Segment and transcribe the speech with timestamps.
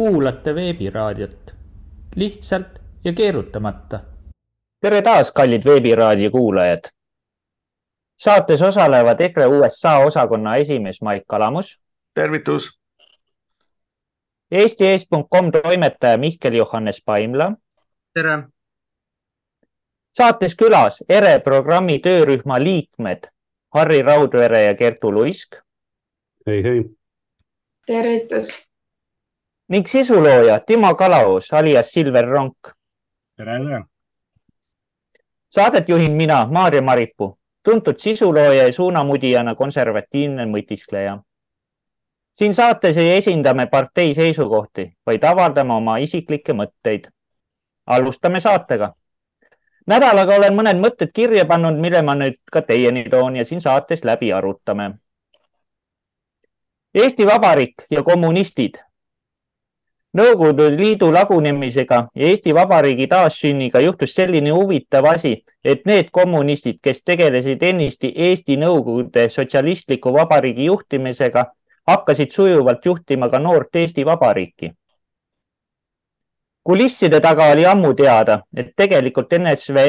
[0.00, 1.54] kuulate veebiraadiot
[2.16, 2.66] lihtsalt
[3.04, 4.00] ja keerutamata.
[4.80, 6.80] tere taas, kallid veebiraadio kuulajad.
[8.16, 11.80] saates osalevad EKRE USA osakonna esimees Mait Kalamus.
[12.14, 12.80] tervitus.
[14.50, 17.52] Eesti.com toimetaja Mihkel Johannes Paimla.
[18.14, 18.42] tere.
[20.16, 23.28] saates külas ERE programmi töörühma liikmed
[23.74, 25.56] Harri Raudvere ja Kertu Luisk.
[26.46, 26.84] hei, hei.
[27.86, 28.69] tervitus
[29.70, 32.56] ning sisulooja Timo Kalaus alias Silver Ronk.
[33.36, 33.84] tere, tere.
[35.50, 41.18] saadet juhin mina, Maarja Maripuu, tuntud sisulooja ja suunamudijana konservatiivne mõtiskleja.
[42.32, 47.08] siin saates ei esinda me partei seisukohti, vaid avaldame oma isiklikke mõtteid.
[47.86, 48.92] alustame saatega.
[49.86, 54.04] nädalaga olen mõned mõtted kirja pannud, mille ma nüüd ka teieni toon ja siin saates
[54.04, 54.90] läbi arutame.
[56.94, 58.89] Eesti Vabariik ja kommunistid
[60.10, 67.04] Nõukogude Liidu lagunemisega ja Eesti Vabariigi taassünniga juhtus selline huvitav asi, et need kommunistid, kes
[67.06, 71.44] tegelesid ennist Eesti Nõukogude Sotsialistliku Vabariigi juhtimisega,
[71.86, 74.72] hakkasid sujuvalt juhtima ka noort Eesti Vabariiki.
[76.64, 79.84] kulisside taga oli ammu teada, et tegelikult NSV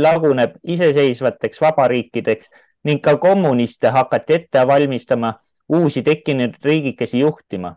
[0.00, 2.48] laguneb iseseisvateks vabariikideks
[2.84, 5.34] ning ka kommuniste hakati ette valmistama
[5.68, 7.76] uusi tekkinud riigikesi juhtima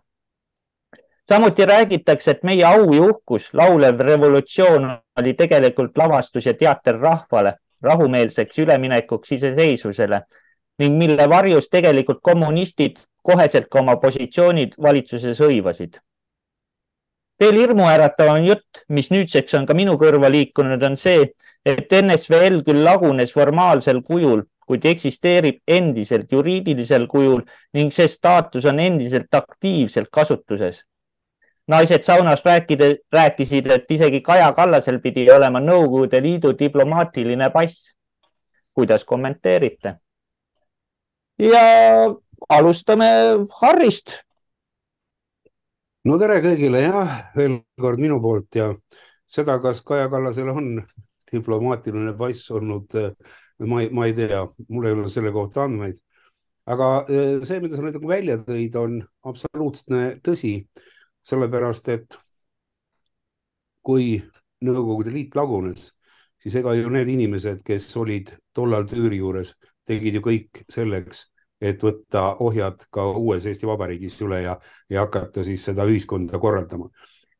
[1.32, 4.88] samuti räägitakse, et meie au ja uhkus, laulev revolutsioon
[5.20, 10.22] oli tegelikult lavastus ja teater rahvale rahumeelseks üleminekuks iseseisvusele
[10.84, 16.02] ning mille varjus tegelikult kommunistid koheselt ka oma positsioonid valitsuses hõivasid.
[17.40, 21.32] veel hirmuäratavam jutt, mis nüüdseks on ka minu kõrva liikunud, on see,
[21.66, 27.42] et NSVL küll lagunes formaalsel kujul, kuid eksisteerib endiselt juriidilisel kujul
[27.74, 30.84] ning see staatus on endiselt aktiivselt kasutuses
[31.72, 37.96] naised saunas rääkida, rääkisid, et isegi Kaja Kallasel pidi olema Nõukogude Liidu diplomaatiline pass.
[38.74, 39.96] kuidas kommenteerite?
[41.40, 41.64] ja
[42.50, 43.08] alustame
[43.62, 44.20] Harrist.
[46.06, 47.06] no tere kõigile ja
[47.38, 48.72] veel kord minu poolt ja
[49.26, 50.72] seda, kas Kaja Kallasel on
[51.32, 52.96] diplomaatiline pass olnud,
[53.60, 56.00] ma ei, ma ei tea, mul ei ole selle kohta andmeid.
[56.68, 60.58] aga eh, see, mida sa nüüd nagu välja tõid, on absoluutne tõsi
[61.22, 62.18] sellepärast et
[63.82, 64.22] kui
[64.62, 65.88] Nõukogude Liit lagunes,
[66.42, 69.56] siis ega ju need inimesed, kes olid tollal tüüri juures,
[69.90, 71.24] tegid ju kõik selleks,
[71.62, 74.56] et võtta ohjad ka uues Eesti Vabariigis üle ja,
[74.90, 76.90] ja hakata siis seda ühiskonda korraldama.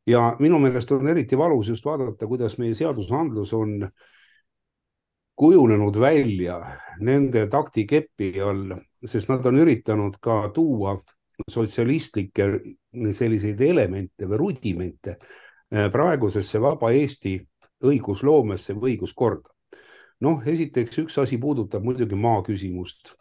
[0.06, 3.88] ja minu meelest on eriti valus just vaadata, kuidas meie seadusandlus on
[5.38, 6.58] kujunenud välja
[7.00, 8.74] nende taktikepi all,
[9.06, 10.96] sest nad on üritanud ka tuua
[11.50, 12.48] sotsialistlikke
[12.92, 17.38] selliseid elemente või rudimente äh, praegusesse vaba Eesti
[17.82, 19.50] õigusloomesse või õiguskorda.
[20.22, 23.16] noh, esiteks üks asi puudutab muidugi maa küsimust.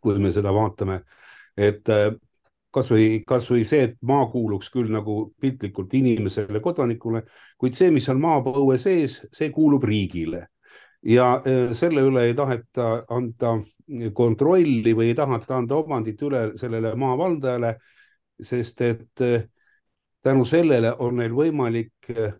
[0.00, 1.02] kui me seda vaatame,
[1.56, 2.14] et äh,
[2.70, 7.24] kasvõi, kasvõi see, et maa kuuluks küll nagu piltlikult inimesele, kodanikule,
[7.58, 10.46] kuid see, mis on maapõue sees, see kuulub riigile
[11.02, 13.58] ja äh, selle üle ei taheta anda
[14.14, 17.74] kontrolli või ei taheta anda omandit üle sellele maavaldajale,
[18.42, 19.42] sest et eh,
[20.22, 22.32] tänu sellele on neil võimalik eh,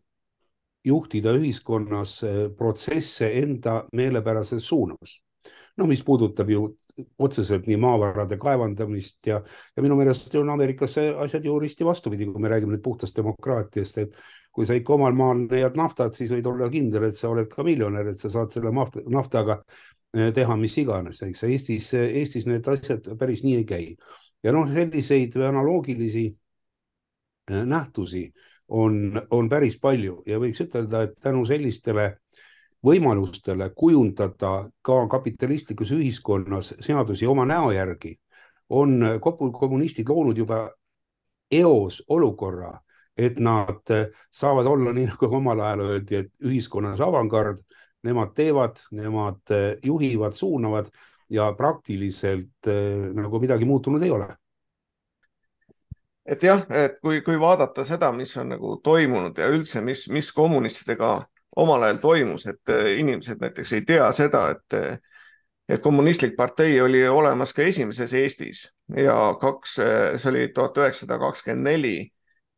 [0.85, 5.21] juhtida ühiskonnas eh, protsesse enda meelepärases suunas.
[5.77, 6.67] no mis puudutab ju
[7.19, 9.39] otseselt nii maavarade kaevandamist ja,
[9.77, 13.99] ja minu meelest on Ameerikas asjad ju risti vastupidi, kui me räägime nüüd puhtast demokraatiast,
[14.03, 14.19] et
[14.53, 17.65] kui sa ikka omal maal leiad naftat, siis võid olla kindel, et sa oled ka
[17.65, 19.63] miljonär, et sa saad selle naftaga
[20.11, 23.85] Eh, teha mis iganes, eks Eestis, Eestis need asjad päris nii ei käi.
[24.43, 26.27] Ja noh, selliseid analoogilisi
[27.51, 28.33] eh, nähtusi
[28.69, 32.15] on, on päris palju ja võiks ütelda, et tänu sellistele
[32.87, 38.15] võimalustele kujundada ka kapitalistlikus ühiskonnas seadusi oma näo järgi,
[38.71, 40.69] on kommunistid loonud juba
[41.51, 42.73] eos olukorra,
[43.17, 43.93] et nad
[44.31, 47.63] saavad olla, nii nagu omal ajal öeldi, et ühiskonnas avangard.
[48.01, 50.87] Nemad teevad, nemad eh, juhivad, suunavad
[51.31, 54.29] ja praktiliselt eh, nagu midagi muutunud ei ole.
[56.31, 60.29] et jah, et kui, kui vaadata seda, mis on nagu toimunud ja üldse, mis, mis
[60.33, 61.15] kommunistidega
[61.59, 65.01] omal ajal toimus, et eh, inimesed näiteks ei tea seda, et
[65.71, 68.65] et kommunistlik partei oli olemas ka esimeses Eestis
[68.97, 71.93] ja kaks, see oli tuhat üheksasada kakskümmend neli,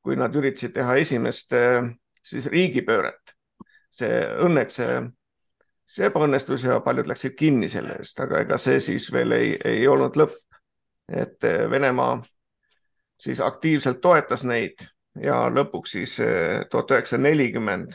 [0.01, 1.53] kui nad üritasid teha esimest
[2.25, 3.35] siis riigipööret.
[3.93, 4.95] see õnneks see
[5.93, 9.87] see ebaõnnestus ja paljud läksid kinni selle eest, aga ega see siis veel ei, ei
[9.89, 10.39] olnud lõpp.
[11.09, 12.23] et eh, Venemaa
[13.21, 14.87] siis aktiivselt toetas neid
[15.21, 16.17] ja lõpuks siis
[16.71, 17.93] tuhat üheksasada nelikümmend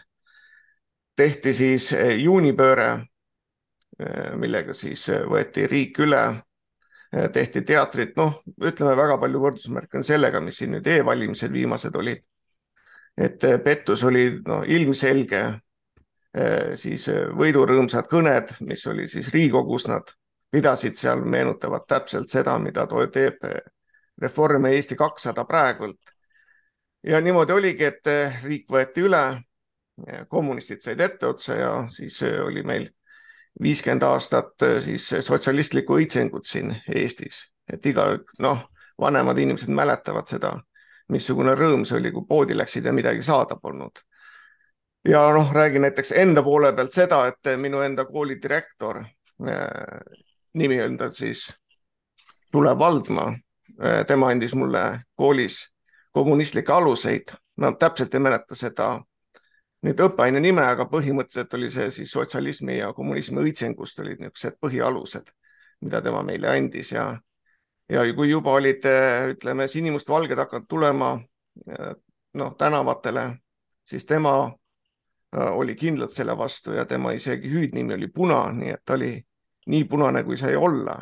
[1.17, 1.89] tehti siis
[2.21, 2.89] juunipööre,
[4.37, 6.23] millega siis võeti riik üle,
[7.33, 12.21] tehti teatrit, noh, ütleme väga palju võrdusmärke on sellega, mis siin nüüd e-valimised viimased olid.
[13.17, 15.39] et pettus oli no, ilmselge,
[16.77, 17.07] siis
[17.37, 20.11] võidurõõmsad kõned, mis oli siis Riigikogus, nad
[20.51, 23.41] pidasid seal, meenutavad täpselt seda, mida teeb
[24.21, 25.99] Reform ja Eesti kakssada praegult.
[27.03, 28.09] ja niimoodi oligi, et
[28.43, 29.41] riik võeti üle,
[30.29, 32.89] kommunistid said etteotsa ja siis oli meil
[33.61, 37.41] viiskümmend aastat siis sotsialistlikku õitsengut siin Eestis,
[37.73, 38.67] et iga, noh,
[38.99, 40.53] vanemad inimesed mäletavad seda,
[41.09, 44.03] missugune rõõm see oli, kui poodi läksid ja midagi saada polnud.
[45.05, 49.03] Ja noh, räägin näiteks enda poole pealt seda, et minu enda kooli direktor,
[50.53, 51.47] nimi on tal siis
[52.51, 53.27] Tulev Valdma
[53.83, 55.75] Äh, tema andis mulle koolis
[56.11, 58.87] kommunistlikke aluseid, ma täpselt ei mäleta seda
[59.85, 65.29] nüüd õppeaine nime, aga põhimõtteliselt oli see siis sotsialismi ja kommunismi õitsengust olid niisugused põhialused,
[65.85, 66.91] mida tema meile andis.
[66.95, 67.11] Ja
[67.89, 68.83] ja kui juba olid,
[69.35, 71.11] ütleme, sinimustvalged hakanud tulema
[72.33, 73.27] noh, tänavatele,
[73.85, 74.55] siis tema äh,
[75.35, 79.11] oli kindlalt selle vastu ja tema isegi hüüdnimi oli Puna, nii et ta oli
[79.67, 81.01] nii punane, kui sai olla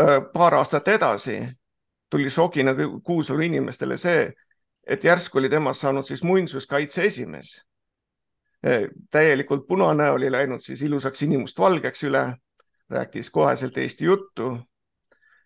[0.00, 1.48] Äh, paar aastat edasi
[2.10, 4.28] tuli šokina Kuusalu inimestele see,
[4.86, 7.54] et järsku oli temast saanud siis muinsuskaitse esimees.
[8.66, 12.26] Äh, täielikult punane oli läinud siis ilusaks sinimustvalgeks üle,
[12.90, 14.58] rääkis koheselt Eesti juttu.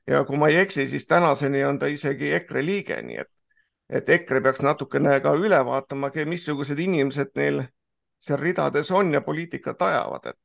[0.07, 3.31] ja kui ma ei eksi, siis tänaseni on ta isegi EKRE liige, nii et,
[3.91, 7.65] et EKRE peaks natukene ka üle vaatama, missugused inimesed neil
[8.21, 10.39] seal ridades on ja poliitikat ajavad, et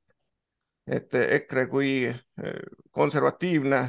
[0.88, 2.60] et EKRE kui eh,
[2.92, 3.80] konservatiivne,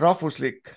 [0.00, 0.68] rahvuslik,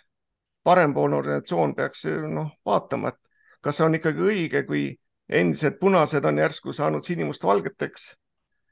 [0.64, 3.20] parempoolne organisatsioon peaks eh, noh, vaatama, et
[3.62, 4.86] kas see on ikkagi õige, kui
[5.30, 8.16] endised punased on järsku saanud sinimustvalgeteks.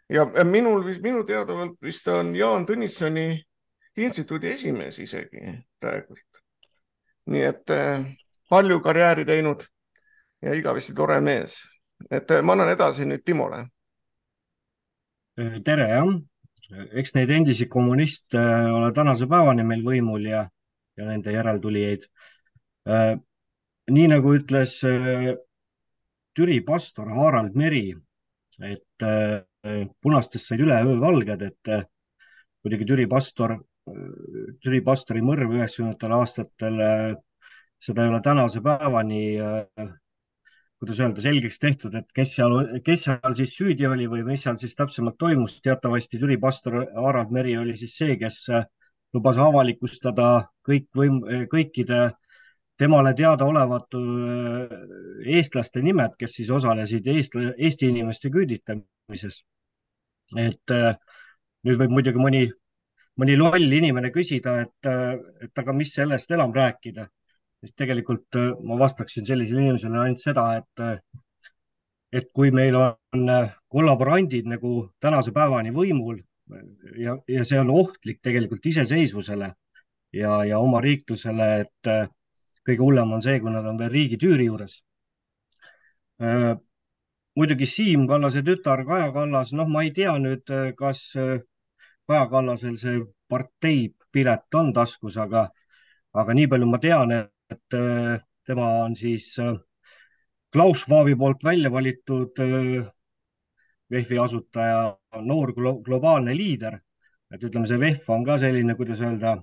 [0.09, 3.43] ja minul, minu teadavalt vist on Jaan Tõnissoni
[3.97, 6.41] instituudi esimees isegi praegult.
[7.27, 8.07] nii et eh,
[8.49, 9.65] palju karjääri teinud
[10.41, 11.57] ja igavesti tore mees.
[12.11, 13.65] et ma annan edasi nüüd Timole.
[15.65, 16.11] tere, jah
[16.69, 20.43] eks neid endisi kommuniste äh, ole tänase päevani meil võimul ja,
[20.97, 22.07] ja nende järeltulijaid.
[23.91, 24.77] Nii nagu ütles
[26.35, 27.91] Türi pastor Harald Meri,
[28.63, 29.05] et
[30.03, 31.71] punastest said üleöö valged, et
[32.63, 33.57] muidugi Türi pastor,
[34.63, 36.79] Türi pastori mõrv üheksakümnendatel aastatel,
[37.79, 39.21] seda ei ole tänase päevani
[40.79, 44.59] kuidas öelda, selgeks tehtud, et kes seal, kes seal siis süüdi oli või mis seal
[44.61, 45.59] siis täpsemalt toimus.
[45.65, 48.67] teatavasti Türi pastor Harald Meri oli siis see, kes äh,
[49.13, 50.29] lubas avalikustada
[50.67, 52.11] kõik võim, kõikide
[52.77, 54.77] temale teadaolevad äh,
[55.37, 59.41] eestlaste nimed, kes siis osalesid Eesti, Eesti inimeste küüditamises.
[60.37, 60.93] et äh,
[61.65, 62.45] nüüd võib muidugi mõni,
[63.17, 64.93] mõni loll inimene küsida, et,
[65.41, 67.07] et aga mis sellest enam rääkida
[67.61, 70.97] sest tegelikult äh, ma vastaksin sellisele inimesele ainult seda, et, äh,
[72.13, 74.73] et kui meil on äh, kollaborandid nagu
[75.03, 76.19] tänase päevani võimul
[77.01, 79.51] ja, ja see on ohtlik tegelikult iseseisvusele
[80.15, 81.89] ja, ja oma riiklusele, et
[82.67, 84.77] kõige hullem on see, kui nad on veel riigitüüri juures.
[87.35, 90.47] muidugi Siim Kallase tütar Kaja Kallas, noh, ma ei tea nüüd,
[90.79, 91.03] kas
[92.07, 95.49] Kaja Kallasel see parteipilet on taskus, aga,
[96.13, 99.55] aga nii palju ma tean, et et äh, tema on siis äh,
[100.51, 102.87] Klaus Schwabi poolt välja valitud äh,
[103.91, 106.79] VEF-i asutaja, noor globaalne liider.
[107.31, 109.33] et ütleme, see VEF on ka selline, kuidas öelda,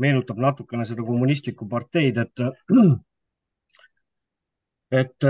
[0.00, 2.42] meenutab natukene seda kommunistlikku parteid, et,
[5.00, 5.26] et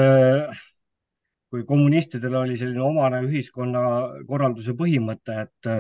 [1.51, 5.71] kui kommunistidel oli selline omane ühiskonnakorralduse põhimõte, et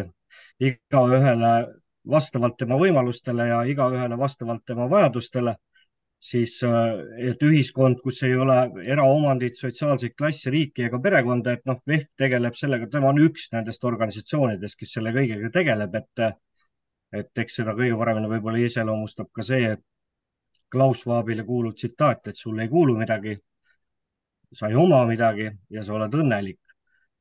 [0.71, 1.53] igaühele
[2.15, 5.57] vastavalt tema võimalustele ja igaühele vastavalt tema vajadustele
[6.21, 7.01] siis äh,
[7.31, 8.59] et ühiskond, kus ei ole
[8.93, 13.85] eraomandit, sotsiaalseid klasse, riiki ega perekonda, et noh, VEF tegeleb sellega, tema on üks nendest
[13.89, 16.27] organisatsioonidest, kes selle kõigega tegeleb, et
[17.11, 19.73] et eks seda kõige paremini võib-olla iseloomustab ka see
[20.71, 23.35] Klaus Schwabile kuuluv tsitaat, et sul ei kuulu midagi,
[24.55, 26.61] sa ei oma midagi ja sa oled õnnelik.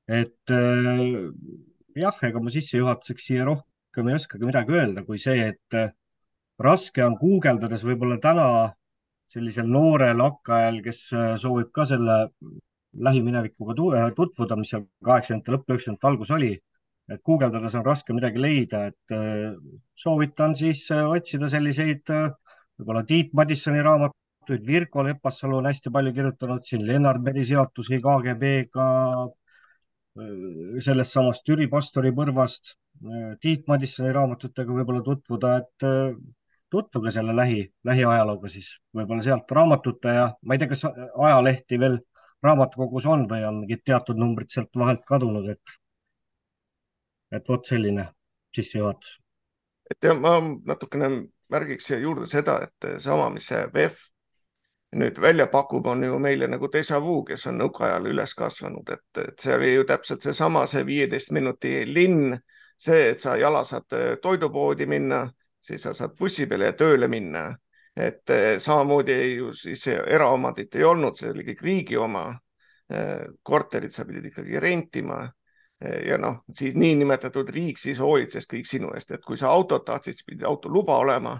[0.09, 1.01] et äh,
[1.95, 5.91] jah, ega ma sissejuhatuseks siia rohkem ei oskagi midagi öelda, kui see, et äh,
[6.59, 8.47] raske on guugeldades võib-olla täna
[9.33, 12.17] sellisel noorel hakkajal, kes äh, soovib ka selle
[13.07, 16.53] lähiminevikuga äh, tutvuda, mis seal kaheksakümnendate lõpp, üheksakümnendate algus oli,
[17.09, 19.51] et guugeldades on raske midagi leida, et äh,
[19.97, 26.87] soovitan siis otsida selliseid võib-olla Tiit Madissoni raamatuid, Virko Lepassalu on hästi palju kirjutanud siin
[26.87, 28.87] Lennart Meri seotusi KGB-ga,
[30.81, 32.73] sellest samast Türi pastori põrvast,
[33.43, 35.87] Tiit Madissoni raamatutega võib-olla tutvuda, et
[36.71, 41.97] tutvuge selle lähi, lähiajalooga siis võib-olla sealt raamatute ja ma ei tea, kas ajalehti veel
[42.43, 45.75] raamatukogus on või on mingid teatud numbrid sealt vahelt kadunud, et,
[47.35, 48.05] et vot selline
[48.55, 49.19] sissejuhatus.
[49.91, 51.09] et ja ma natukene
[51.49, 54.05] märgiks siia juurde seda, et sama, mis see VEF
[54.95, 59.21] nüüd välja pakub, on ju meile nagu déjà vu, kes on nõukaajal üles kasvanud, et,
[59.21, 62.33] et see oli ju täpselt seesama, see viieteist minuti linn,
[62.77, 65.27] see, et sa jala saad toidupoodi minna,
[65.61, 67.55] siis sa saad bussi peale ja tööle minna.
[67.95, 72.29] et äh, samamoodi ju siis eraomandit ei olnud, see oli kõik riigi oma.
[72.93, 75.27] Äh, korterid sa pidid ikkagi rentima
[75.79, 80.17] ja noh, siis niinimetatud riik siis hoolitses kõik sinu eest, et kui sa autot tahtsid,
[80.17, 81.37] siis pidi autoluba olema.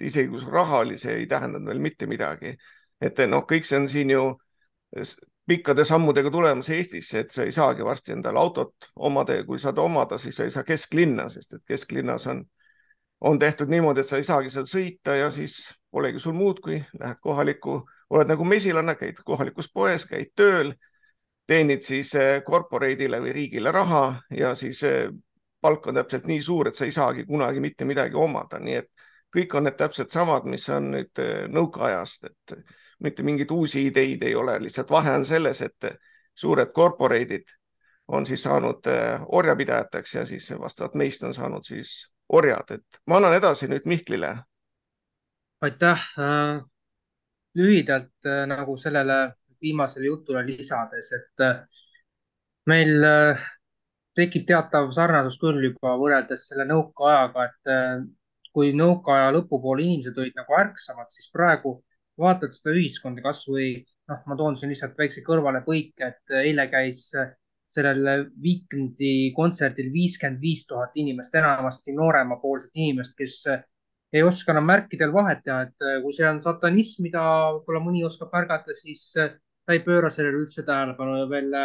[0.00, 2.52] isegi kui sul raha oli, see ei tähendanud veel mitte midagi
[3.00, 4.22] et noh, kõik see on siin ju
[5.48, 9.78] pikkade sammudega tulemas Eestisse, et sa ei saagi varsti endale autot omada ja kui saad
[9.80, 12.42] omada, siis sa ei saa kesklinna, sest et kesklinnas on,
[13.20, 15.58] on tehtud niimoodi, et sa ei saagi seal sõita ja siis
[15.90, 20.72] polegi sul muud, kui lähed kohalikku, oled nagu mesilanna, käid kohalikus poes, käid tööl,
[21.48, 22.12] teenid siis
[22.44, 24.82] korporeidile või riigile raha ja siis
[25.60, 28.90] palk on täpselt nii suur, et sa ei saagi kunagi mitte midagi omada, nii et
[29.34, 31.22] kõik on need täpselt samad, mis on nüüd
[31.52, 32.58] nõukaajast, et
[33.04, 35.88] mitte mingeid uusi ideid ei ole, lihtsalt vahe on selles, et
[36.34, 37.50] suured korporeidid
[38.08, 38.86] on siis saanud
[39.26, 44.36] orjapidajateks ja siis vastavalt meist on saanud siis orjad, et ma annan edasi nüüd Mihklile.
[45.60, 46.02] aitäh.
[46.18, 46.60] Äh,
[47.58, 51.42] lühidalt äh, nagu sellele viimasele jutule lisades, et
[52.70, 52.92] meil
[54.14, 57.72] tekib teatav sarnasus küll juba võrreldes selle nõukaajaga, et
[58.54, 61.74] kui nõukaaja lõpupoole inimesed olid nagu ärksamad, siis praegu
[62.18, 63.72] vaatad seda ühiskonda kasvõi
[64.10, 67.08] noh, ma toon siin lihtsalt väikse kõrvalepõike, et eile käis
[67.68, 73.42] sellel Weekndi kontserdil viiskümmend viis tuhat inimest, enamasti nooremapoolset inimest, kes
[74.12, 77.24] ei oska enam märkidel vahet teha, et kui see on satanism, mida
[77.58, 81.56] võib-olla mõni oskab märgata, siis ta ei pööra sellele üldse tähelepanu ja veel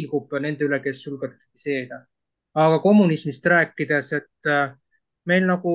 [0.00, 2.00] ilgub nende üle, kes julgevad kritiseerida.
[2.54, 4.52] aga kommunismist rääkides, et
[5.28, 5.74] meil nagu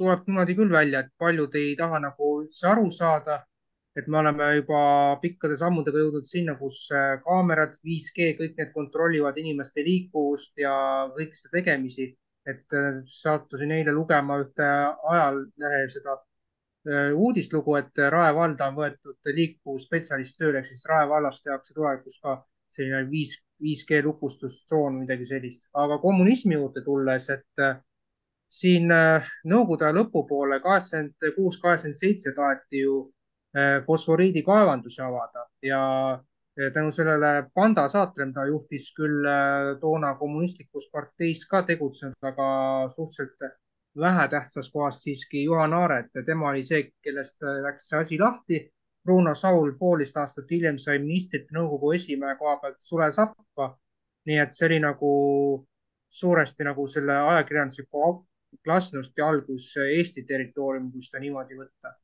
[0.00, 3.44] tuleb niimoodi küll välja, et paljud ei taha nagu üldse aru saada,
[3.96, 4.80] et me oleme juba
[5.22, 10.74] pikkade sammudega jõudnud sinna, kus äh, kaamerad, 5G, kõik need kontrollivad inimeste liikuvust ja
[11.16, 12.14] kõiki seda tegemisi.
[12.50, 14.66] et äh, sattusin eile lugema ühte
[15.14, 21.42] ajalehe seda äh, uudislugu, et Rae valda on võetud liikuvusspetsialist tööle, ehk siis Rae vallas
[21.42, 22.38] tehakse tulevikus ka
[22.72, 25.68] selline 5, 5G lukustustsoon või midagi sellist.
[25.74, 27.64] aga kommunismi juurde tulles, et
[28.60, 32.96] siin Nõukogude aja lõpupoole, kaheksakümmend kuus, kaheksakümmend seitse taheti ju
[33.56, 35.82] äh, fosforiidikaevandusi avada ja
[36.74, 42.48] tänu sellele Panda saatrele, mida juhtis küll äh, toona kommunistlikus parteis ka tegutsenud, aga
[42.96, 43.58] suhteliselt
[43.96, 48.60] vähetähtsas kohas siiski Juhan Aaret ja tema oli see, kellest läks see asi lahti.
[49.04, 53.76] Bruno Saul poolteist aastat hiljem sai ministrite nõukogu esimehe koha pealt sule sappa.
[54.28, 55.10] nii et see oli nagu
[56.20, 58.10] suuresti nagu selle ajakirjandusliku
[58.64, 61.94] glasnosti algus Eesti territooriumil, kui seda niimoodi võtta.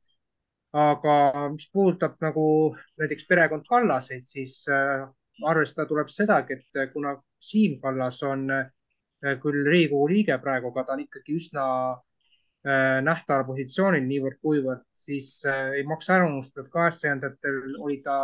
[0.73, 5.07] Aga mis puudutab nagu näiteks perekond Kallaseid, siis äh,
[5.45, 10.97] arvestada tuleb sedagi, et kuna Siim Kallas on äh, küll Riigikogu liige praegu, aga ta
[10.97, 18.01] on ikkagi üsna äh, nähtaval positsioonil niivõrd-kuivõrd, siis ei maksa ära unustada, et kaheksakümnendatel oli
[18.03, 18.19] ta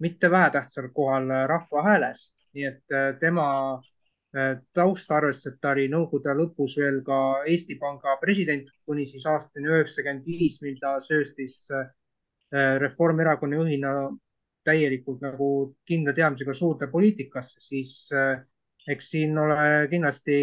[0.00, 3.46] mitte vähetähtsal kohal rahva hääles, nii et tema
[3.76, 3.95] Äh,
[4.74, 10.26] tausta arvestades, ta oli nõukogude lõpus veel ka Eesti Panga president kuni siis aastani üheksakümmend
[10.26, 11.86] viis, mil ta sööstis äh,
[12.82, 13.92] Reformierakonna juhina
[14.66, 15.48] täielikult nagu
[15.86, 18.42] kindla teadmisega suurde poliitikasse, siis äh,
[18.88, 20.38] eks siin ole kindlasti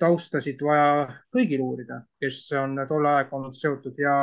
[0.00, 3.98] taustasid vaja kõigil uurida, kes on tol ajal olnud seotud.
[4.00, 4.14] Ja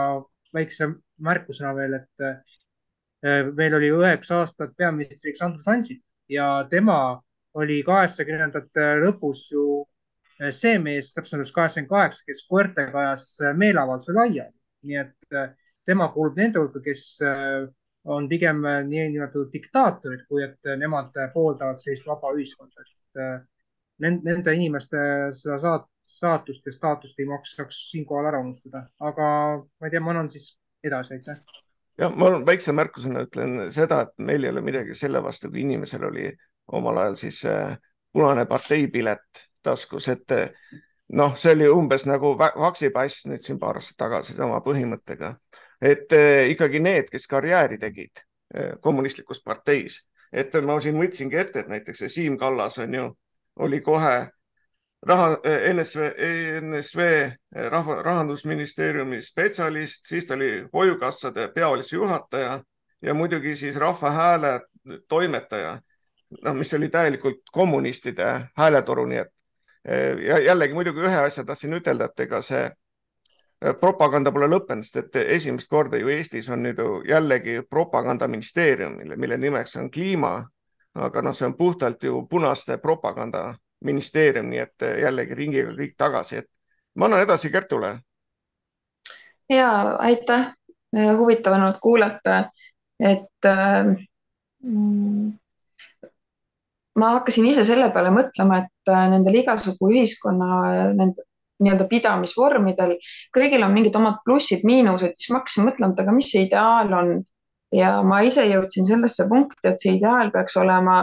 [0.56, 0.88] väikse
[1.22, 7.22] märkusena veel, et meil oli üheksa aastat peaministriks Andrus Ansip ja tema
[7.60, 9.66] oli kaheksakümnendate lõpus ju
[10.40, 14.54] eh, see mees, täpselt öeldes kaheksakümmend kaheksa, kes koertega ajas eh, meeleavalduse laiali.
[14.86, 15.50] nii et eh,
[15.86, 17.20] tema kuulub nende hulka, kes
[18.10, 22.86] on pigem niinimetatud diktaatorid, kui et nemad pooldavad sellist vaba ühiskonda.
[22.86, 23.46] et
[24.02, 25.02] nende inimeste
[25.38, 29.28] seda saat, saatust ja staatust ei maksaks siinkohal ära unustada, aga
[29.62, 30.52] ma ei tea, ma annan siis
[30.86, 31.38] edasi, aitäh
[32.02, 36.10] ja ma väikse märkusena ütlen seda, et meil ei ole midagi selle vastu, kui inimesel
[36.10, 36.28] oli
[36.72, 37.78] omal ajal siis äh,
[38.14, 40.32] punane parteipilet taskus, et
[41.14, 45.36] noh, see oli umbes nagu vaksipass nüüd siin paar aastat tagasi sama põhimõttega.
[45.82, 48.24] et eh, ikkagi need, kes karjääri tegid
[48.82, 49.98] kommunistlikus parteis,
[50.32, 53.10] et ma siin võtsingi ette, et näiteks see Siim Kallas on ju,
[53.60, 54.30] oli kohe
[55.06, 55.38] raha,
[55.74, 56.12] NSV,
[56.62, 57.08] NSV
[57.72, 62.62] rahva, rahandusministeeriumi spetsialist, siis ta oli hoiukassade peavalitsuse juhataja
[63.02, 64.60] ja muidugi siis Rahva Hääle
[65.08, 65.80] toimetaja,
[66.42, 69.32] noh, mis oli täielikult kommunistide hääletoru, nii et
[70.28, 72.64] ja jällegi muidugi ühe asja tahtsin ütelda, et ega see
[73.80, 79.38] propaganda pole lõppenud, sest et esimest korda ju Eestis on nüüd ju jällegi propagandaministeerium, mille,
[79.38, 80.34] nimeks on kliima,
[80.96, 86.50] aga noh, see on puhtalt ju punaste propagandaministeerium, nii et jällegi ringiga kõik tagasi, et
[86.96, 88.00] ma annan edasi Kertule.
[89.50, 90.52] ja aitäh,
[91.18, 92.44] huvitav on olnud kuulata,
[93.00, 93.96] et äh,
[97.00, 100.60] ma hakkasin ise selle peale mõtlema, et äh, nendel igasugu ühiskonna
[100.96, 101.26] nende
[101.64, 102.96] nii-öelda pidamisvormidel,
[103.36, 107.16] kõigil on mingid omad plussid-miinused, siis ma hakkasin mõtlema, et aga mis see ideaal on.
[107.76, 111.02] ja ma ise jõudsin sellesse punkti, et see ideaal peaks olema,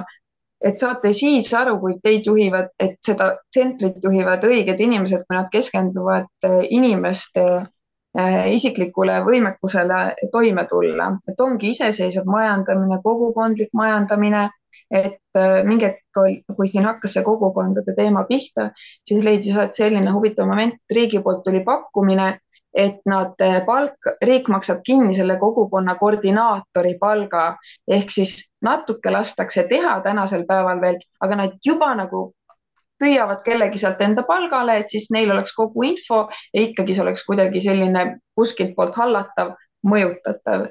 [0.65, 5.51] et saate siis aru, kui teid juhivad, et seda tsentrit juhivad õiged inimesed, kui nad
[5.53, 10.01] keskenduvad äh, inimeste äh, isiklikule võimekusele
[10.33, 14.49] toime tulla, et ongi iseseisev majandamine, kogukondlik majandamine
[14.91, 16.03] et äh, mingi hetk,
[16.57, 18.71] kui siin hakkas see kogukondade teema pihta,
[19.09, 22.33] siis leidis aset selline huvitav moment, et riigi poolt tuli pakkumine,
[22.75, 27.57] et nad äh, palk, riik maksab kinni selle kogukonna koordinaatori palga.
[27.89, 32.31] Ehk siis natuke lastakse teha tänasel päeval veel, aga nad juba nagu
[33.03, 36.25] püüavad kellegi sealt enda palgale, et siis neil oleks kogu info
[36.55, 38.07] ja ikkagi see oleks kuidagi selline
[38.39, 40.69] kuskilt poolt hallatav, mõjutatav.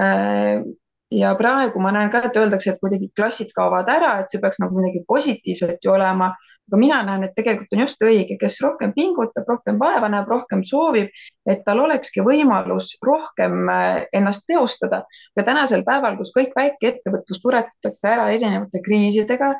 [0.00, 0.62] Äh,
[1.10, 4.58] ja praegu ma näen ka, et öeldakse, et kuidagi klassid kaovad ära, et see peaks
[4.62, 6.32] nagu midagi positiivset ju olema.
[6.68, 10.62] aga mina näen, et tegelikult on just õige, kes rohkem pingutab, rohkem vaeva näeb, rohkem
[10.64, 11.10] soovib,
[11.46, 15.02] et tal olekski võimalus rohkem äh, ennast teostada.
[15.36, 19.54] ja tänasel päeval, kus kõik väikeettevõtlus suretatakse ära erinevate kriisidega,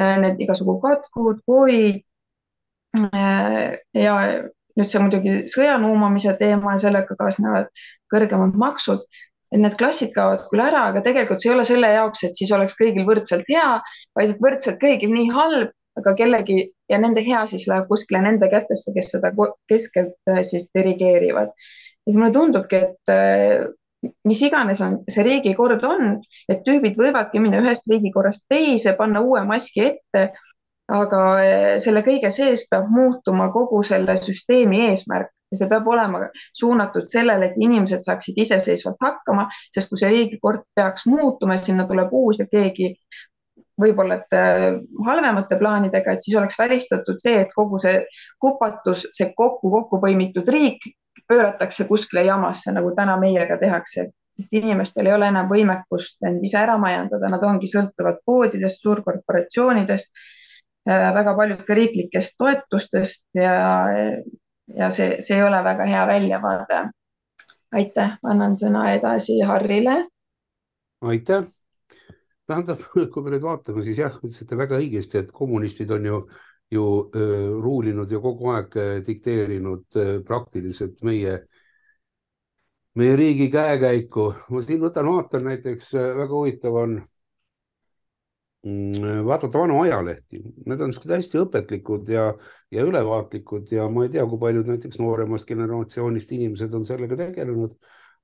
[0.00, 2.02] äh, need igasugu katkud, Covid
[3.12, 4.16] äh, ja
[4.76, 7.68] nüüd see muidugi sõja nuumamise teema ja sellega kaasnevad
[8.12, 9.04] kõrgemad maksud
[9.52, 12.52] et need klassid kaovad küll ära, aga tegelikult see ei ole selle jaoks, et siis
[12.54, 13.80] oleks kõigil võrdselt hea,
[14.18, 16.58] vaid et võrdselt kõigil nii halb, aga kellegi
[16.90, 19.32] ja nende hea siis läheb kuskile nende kätesse, kes seda
[19.70, 21.52] keskelt äh, siis dirigeerivad.
[21.54, 23.68] ja siis mulle tundubki, et äh,
[24.28, 26.18] mis iganes on see riigikord on,
[26.52, 30.26] et tüübid võivadki minna ühest riigikorrast teise, panna uue maski ette,
[30.92, 36.24] aga äh, selle kõige sees peab muutuma kogu selle süsteemi eesmärk ja see peab olema
[36.58, 42.12] suunatud sellele, et inimesed saaksid iseseisvalt hakkama, sest kui see riigikord peaks muutuma, sinna tuleb
[42.12, 42.94] uus ja keegi
[43.80, 47.98] võib-olla et äh, halvemate plaanidega, et siis oleks välistatud see, et kogu see
[48.42, 50.86] kupatus, see kokku kokku põimitud riik
[51.28, 54.06] pööratakse kuskile jamasse, nagu täna meiega tehakse,
[54.38, 60.10] sest inimestel ei ole enam võimekust end ise ära majandada, nad ongi sõltuvad poodidest, suurkorporatsioonidest,
[60.88, 63.56] äh, väga paljud ka riiklikest toetustest ja
[64.74, 66.80] ja see, see ei ole väga hea väljavaade.
[67.76, 70.06] aitäh, annan sõna edasi Harrile.
[71.00, 71.46] aitäh.
[72.46, 76.22] tähendab, kui me nüüd vaatame, siis jah, ütlesite väga õigesti, et kommunistid on ju,
[76.70, 81.40] ju äh, ruulinud ja kogu aeg dikteerinud äh, praktiliselt meie
[82.96, 84.32] meie riigi käekäiku.
[84.50, 87.02] ma siin võtan, vaatan näiteks väga huvitav on
[89.26, 92.24] vaadata vanu ajalehti, need on hästi õpetlikud ja,
[92.74, 97.76] ja ülevaatlikud ja ma ei tea, kui paljud näiteks nooremast generatsioonist inimesed on sellega tegelenud.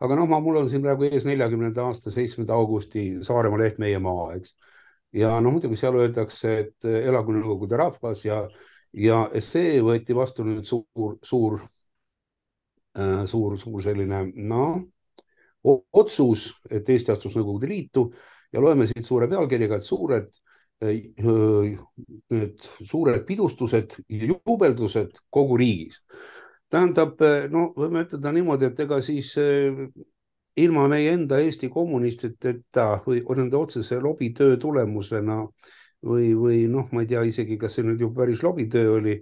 [0.03, 4.01] aga noh, ma, mul on siin praegu ees neljakümnenda aasta seitsmenda augusti Saaremaa leht Meie
[4.03, 4.57] maa, eks.
[5.15, 8.43] ja no muidugi seal öeldakse, et elagu Nõukogude rahvas ja,
[8.93, 11.61] ja see võeti vastu nüüd suur, suur
[12.99, 14.81] äh,, suur, suur selline noh,
[15.63, 18.09] otsus, et Eesti astus Nõukogude Liitu
[18.53, 20.31] ja loeme siit suure pealkirjaga, et suured,
[20.85, 20.97] äh,
[22.31, 26.03] need suured pidustused ja jubeldused kogu riigis.
[26.73, 29.35] tähendab, äh, no võime ütelda niimoodi, et ega siis
[30.57, 35.39] ilma meie enda Eesti kommunistideta või nende otsese lobitöö tulemusena
[36.05, 39.17] või, või noh, ma ei tea isegi, kas see nüüd ju päris lobitöö oli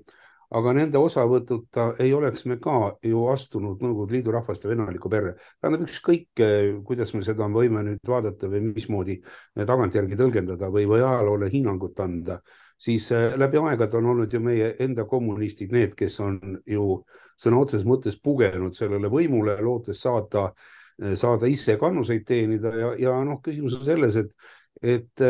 [0.50, 5.36] aga nende osavõtuta ei oleks me ka ju astunud Nõukogude Liidu rahvaste vennalikku perre.
[5.60, 9.20] tähendab, ükskõik, eh, kuidas me seda võime nüüd vaadata või mismoodi
[9.54, 12.40] tagantjärgi tõlgendada või, või ajaloole hinnangut anda,
[12.78, 17.04] siis eh, läbi aegade on olnud ju meie enda kommunistid need, kes on ju
[17.38, 20.50] sõna otseses mõttes pugenud sellele võimule, lootes saada,
[20.98, 24.34] eh, saada ise kannuseid teenida ja, ja noh, küsimus on selles, et,
[24.82, 25.26] et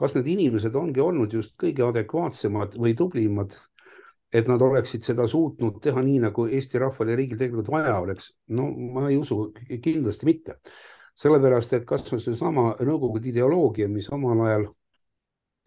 [0.00, 3.52] kas need inimesed ongi olnud just kõige adekvaatsemad või tublimad
[4.32, 8.32] et nad oleksid seda suutnud teha nii, nagu Eesti rahval ja riigil tegelikult vaja oleks.
[8.48, 10.60] no ma ei usu kindlasti mitte,
[11.18, 14.68] sellepärast et kasvõi seesama Nõukogude ideoloogia, mis omal ajal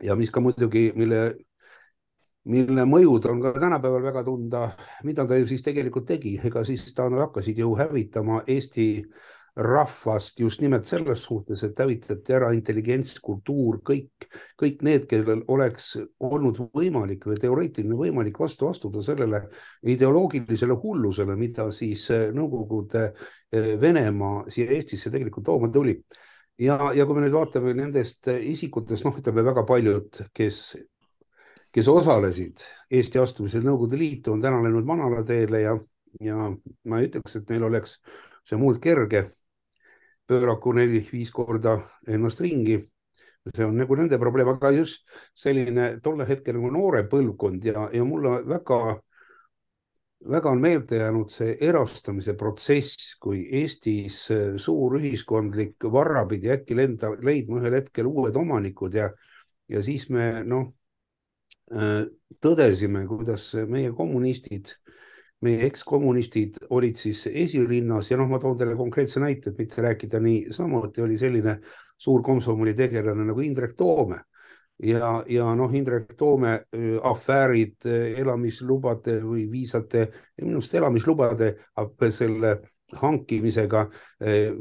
[0.04, 1.22] ja mis ka muidugi, mille,
[2.50, 4.66] mille mõjud on ka tänapäeval väga tunda,
[5.04, 10.40] mida ta ju siis tegelikult tegi, ega siis ta, hakkasid ju hävitama Eesti äh, rahvast
[10.40, 14.28] just nimelt selles suhtes, et hävitati ära intelligents, kultuur, kõik,
[14.60, 15.92] kõik need, kellel oleks
[16.26, 19.44] olnud võimalik või teoreetiline võimalik vastu astuda sellele
[19.94, 26.00] ideoloogilisele hullusele, mida siis eh, Nõukogude eh, Venemaa siia Eestisse tegelikult tooma tuli.
[26.58, 30.64] ja, ja kui me nüüd vaatame nendest isikutest, noh, ütleme väga paljud, kes
[31.74, 32.62] kes osalesid
[32.94, 35.78] Eesti astumisel Nõukogude Liitu, on täna läinud manala teele ja,
[36.22, 36.50] ja
[36.90, 37.98] ma ei ütleks, et neil oleks
[38.46, 39.28] see muld kerge
[40.30, 42.82] pööraku neli-viis korda ennast ringi.
[43.44, 48.06] see on nagu nende probleem, aga just selline tolle hetkel nagu noore põlvkond ja, ja
[48.08, 48.78] mulle väga,
[50.32, 54.22] väga on meelde jäänud see erastamise protsess, kui Eestis
[54.64, 59.10] suur ühiskondlik varra pidi äkki lenda, leidma ühel hetkel uued omanikud ja,
[59.68, 60.72] ja siis me noh
[62.44, 64.76] tõdesime, kuidas meie kommunistid
[65.44, 70.22] meie ekskommunistid olid siis esirinnas ja noh, ma toon teile konkreetse näite, et mitte rääkida
[70.24, 71.58] nii, samuti oli selline
[72.00, 74.22] suur komsomoli tegelane nagu Indrek Toome
[74.84, 76.54] ja, ja noh, Indrek Toome
[77.04, 77.88] afäärid
[78.20, 80.08] elamislubade või viisate,
[80.42, 81.54] minu arust elamislubade
[82.12, 82.58] selle
[82.94, 83.88] hankimisega,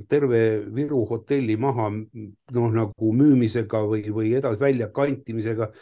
[0.09, 0.43] terve
[0.73, 5.73] Viru hotelli maha noh, nagu müümisega või, või edasi välja kantimisega.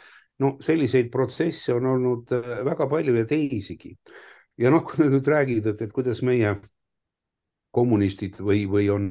[0.41, 2.31] no selliseid protsesse on olnud
[2.65, 3.95] väga palju ja teisigi
[4.61, 6.55] ja noh, kui nüüd räägid, et, et kuidas meie
[7.73, 9.09] kommunistid või, või on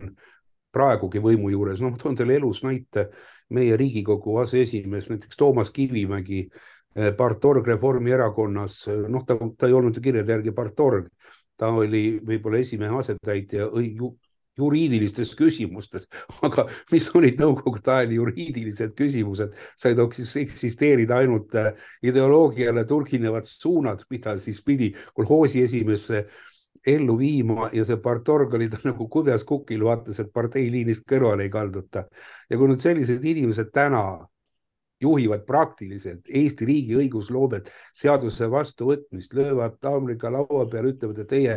[0.70, 3.08] praegugi võimu juures, noh, toon teile elus näite,
[3.56, 6.44] meie Riigikogu aseesimees, näiteks Toomas Kivimägi,
[6.94, 11.10] eh, partorg Reformierakonnas, noh, ta, ta ei olnud ju kirjade järgi partorg,
[11.58, 13.68] ta oli võib-olla esimehe asetäitja
[14.61, 16.07] juriidilistes küsimustes,
[16.46, 21.73] aga mis olid nõukogude ajal juriidilised küsimused, said eksisteerida ainult äh,
[22.07, 26.25] ideoloogiale tulginevad suunad, mida siis pidi kolhoosi esimesse
[26.87, 31.53] ellu viima ja see partorg oli ta nagu kubjas kukil, vaatas, et parteiliinist kõrvale ei
[31.53, 32.07] kalduta.
[32.51, 34.05] ja kui nüüd sellised inimesed täna
[35.01, 41.55] juhivad praktiliselt Eesti riigi õigusloomet, seaduse vastuvõtmist, löövad haamriga laua peale, ütlevad, et teie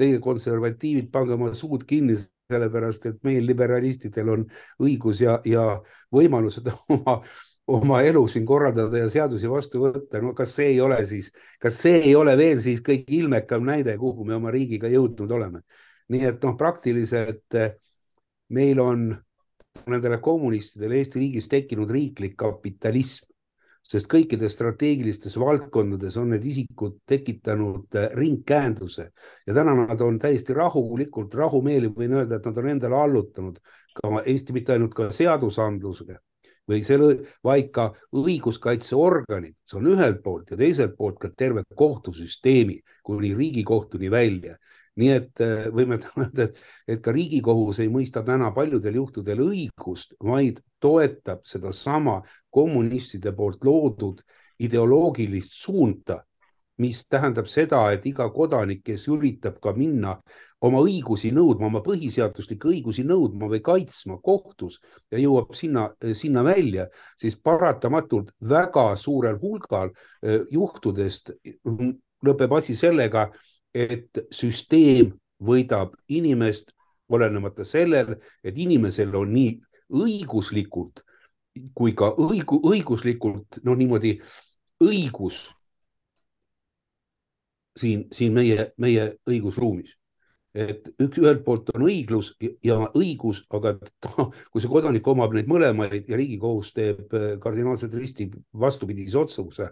[0.00, 2.16] teie konservatiivid, pange oma suud kinni,
[2.50, 4.44] sellepärast et meil liberalistidel on
[4.82, 5.64] õigus ja, ja
[6.14, 7.20] võimalused oma,
[7.70, 10.22] oma elu siin korraldada ja seadusi vastu võtta.
[10.22, 11.30] no kas see ei ole siis,
[11.62, 15.64] kas see ei ole veel siis kõige ilmekam näide, kuhu me oma riigiga jõudnud oleme?
[16.10, 17.76] nii et noh, praktiliselt eh,
[18.50, 19.10] meil on
[19.86, 23.29] nendele kommunistidele Eesti riigis tekkinud riiklik kapitalism
[23.90, 29.10] sest kõikides strateegilistes valdkondades on need isikud tekitanud äh, ringkäenduse
[29.46, 33.60] ja täna nad on täiesti rahulikult, rahumeeli võin öelda, et nad on endale allutanud
[33.94, 36.20] ka Eesti mitte ainult ka seadusandlusega
[36.70, 37.14] või selle,
[37.44, 44.10] vaid ka õiguskaitseorganid, see on ühelt poolt ja teiselt poolt ka terve kohtusüsteemi kuni Riigikohtuni
[44.12, 44.54] välja
[44.98, 50.16] nii et äh, võime öelda, et, et ka Riigikohus ei mõista täna paljudel juhtudel õigust,
[50.24, 54.22] vaid toetab sedasama kommunistide poolt loodud
[54.60, 56.20] ideoloogilist suunda,
[56.80, 60.14] mis tähendab seda, et iga kodanik, kes üritab ka minna
[60.64, 64.78] oma õigusi nõudma, oma põhiseaduslikke õigusi nõudma või kaitsma kohtus
[65.12, 66.88] ja jõuab sinna, sinna välja,
[67.20, 71.34] siis paratamatult väga suurel hulgal äh, juhtudest
[72.24, 73.28] lõpeb asi sellega,
[73.74, 76.72] et süsteem võidab inimest,
[77.10, 78.14] olenemata sellel,
[78.46, 79.54] et inimesel on nii
[79.90, 81.02] õiguslikult
[81.74, 84.14] kui ka õigu, õiguslikult noh, niimoodi
[84.84, 85.48] õigus
[87.78, 89.96] siin, siin meie, meie õigusruumis.
[90.50, 92.32] et üks, ühelt poolt on õiglus
[92.66, 93.76] ja õigus, aga
[94.50, 98.26] kui see kodanik omab neid mõlemaid ja Riigikohus teeb kardinaalselt risti
[98.58, 99.68] vastupidise otsuse,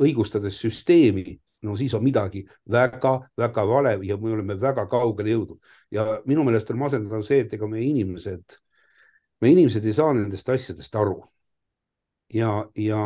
[0.00, 5.58] õigustades süsteemi, no siis on midagi väga-väga vale ja me oleme väga kaugele jõudnud.
[5.90, 8.58] ja minu meelest on masendav see, et ega meie inimesed,
[9.42, 11.22] meie inimesed ei saa nendest asjadest aru.
[12.34, 13.00] ja, ja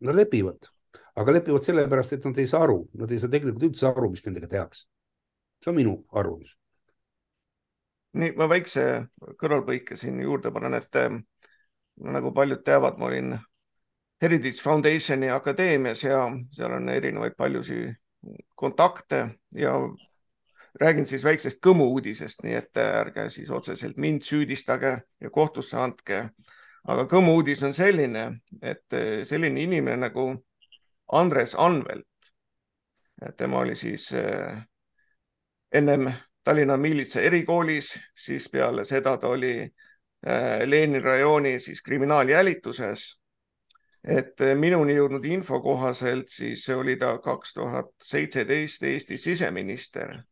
[0.00, 0.70] nad lepivad,
[1.16, 4.26] aga lepivad sellepärast, et nad ei saa aru, nad ei saa tegelikult üldse aru, mis
[4.26, 4.86] nendega tehakse.
[5.62, 6.56] see on minu arvamus.
[8.12, 8.88] nii, ma väikse
[9.40, 11.00] kõrvalpõike siin juurde panen, et
[12.02, 13.34] nagu paljud teavad, ma olin
[14.22, 17.94] Heritage Foundationi akadeemias ja seal on erinevaid paljusid
[18.54, 19.72] kontakte ja
[20.80, 26.28] räägin siis väiksest kõmu uudisest, nii et ärge siis otseselt mind süüdistage ja kohtusse andke.
[26.88, 30.44] aga kõmu uudis on selline, et selline inimene nagu
[31.12, 32.06] Andres Anvelt
[33.36, 34.08] tema oli siis
[35.72, 36.12] ennem
[36.44, 39.72] Tallinna miilitsa erikoolis, siis peale seda ta oli
[40.66, 43.21] Lenini rajooni siis kriminaaljälituses
[44.04, 50.22] et eh, minuni jõudnud info kohaselt siis oli ta kaks tuhat seitseteist Eesti siseminister.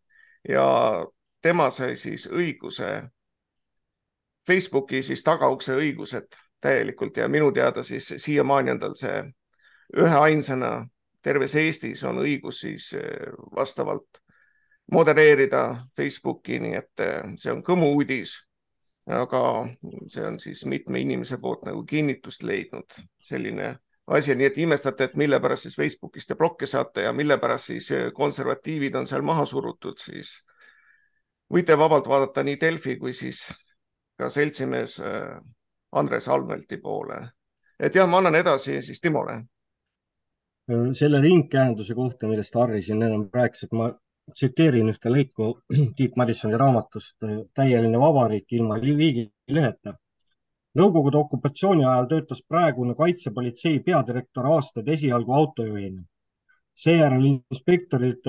[0.48, 1.06] Ja
[1.42, 3.08] tema sai siis õiguse,
[4.46, 9.22] Facebooki siis tagaukse õigused täielikult ja minu teada siis siiamaani on tal see
[9.96, 10.86] üheainsana
[11.22, 14.20] terves Eestis on õigus siis eh, vastavalt
[14.92, 18.34] modereerida Facebooki, nii et eh, see on kõmu uudis
[19.10, 19.42] aga
[20.08, 23.72] see on siis mitme inimese poolt nagu kinnitust leidnud, selline
[24.10, 27.70] asi, nii et imestate, et mille pärast siis Facebookis te blokke saate ja mille pärast
[27.70, 30.32] siis konservatiivid on seal maha surutud, siis
[31.50, 33.44] võite vabalt vaadata nii Delfi kui siis
[34.18, 35.38] ka seltsimees äh,
[35.92, 37.20] Andres Almelti poole.
[37.78, 39.40] et jah, ma annan edasi siis Timole.
[40.94, 43.88] selle ringkäenduse kohta, millest Harri siin ennem rääkis, et ma
[44.34, 45.48] tsiteerin ühte lõiku
[45.96, 49.94] Tiit Madissoni raamatust Täieline vabariik ilma riigileheta.
[50.78, 56.02] Nõukogude okupatsiooni ajal töötas praegune kaitsepolitsei peadirektor aastaid esialgu autojuhina.
[56.80, 58.28] seejärel inspektorid,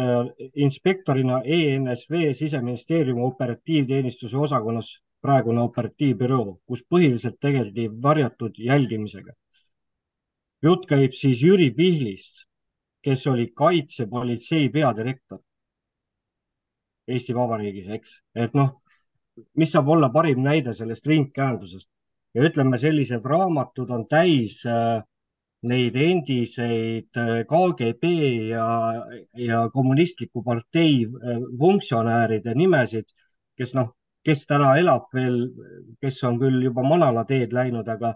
[0.65, 4.89] inspektorina ENSV siseministeeriumi operatiivteenistuse osakonnas,
[5.21, 9.33] praegune operatiivbüroo, kus põhiliselt tegeleti varjatud jälgimisega.
[10.63, 12.43] jutt käib siis Jüri Pihlist,
[13.01, 15.39] kes oli kaitsepolitsei peadirektor
[17.12, 18.71] Eesti Vabariigis, eks, et noh,
[19.60, 21.89] mis saab olla parim näide sellest ringkäendusest
[22.36, 25.02] ja ütleme, sellised raamatud on täis äh,
[25.67, 28.12] neid endiseid äh, KGB
[28.52, 28.67] ja,
[29.38, 33.10] ja kommunistliku partei äh, funktsionääride nimesid,
[33.58, 33.91] kes noh,
[34.26, 35.43] kes täna elab veel,
[36.02, 38.13] kes on küll juba manalateed läinud, aga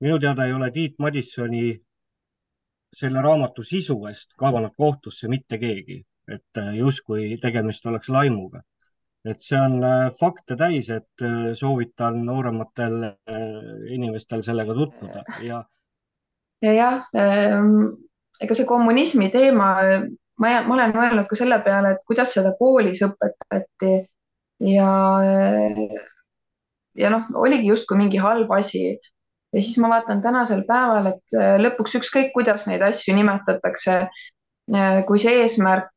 [0.00, 1.66] minu teada ei ole Tiit Madissoni
[2.96, 8.62] selle raamatu sisu eest kaevanud kohtusse mitte keegi et äh, justkui tegemist oleks laimuga.
[9.26, 13.08] et see on äh, fakte täis, et äh, soovitan noorematel
[13.90, 15.64] inimestel sellega tutvuda ja.
[16.62, 17.72] ja jah, ähm,
[18.40, 19.72] ega see kommunismi teema,
[20.38, 23.92] ma, ma olen mõelnud ka selle peale, et kuidas seda koolis õpetati
[24.70, 24.92] ja,
[27.02, 31.36] ja noh, oligi justkui mingi halb asi ja siis ma vaatan tänasel päeval, et
[31.66, 34.02] lõpuks ükskõik, kuidas neid asju nimetatakse,
[35.08, 35.95] kui see eesmärk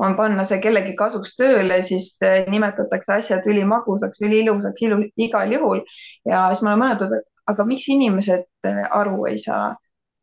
[0.00, 5.84] on panna see kellegi kasuks tööle, siis eh, nimetatakse asjad ülimagusaks, üliilusaks ilu, igal juhul.
[6.28, 9.74] ja siis ma olen mõelnud, aga miks inimesed eh, aru ei saa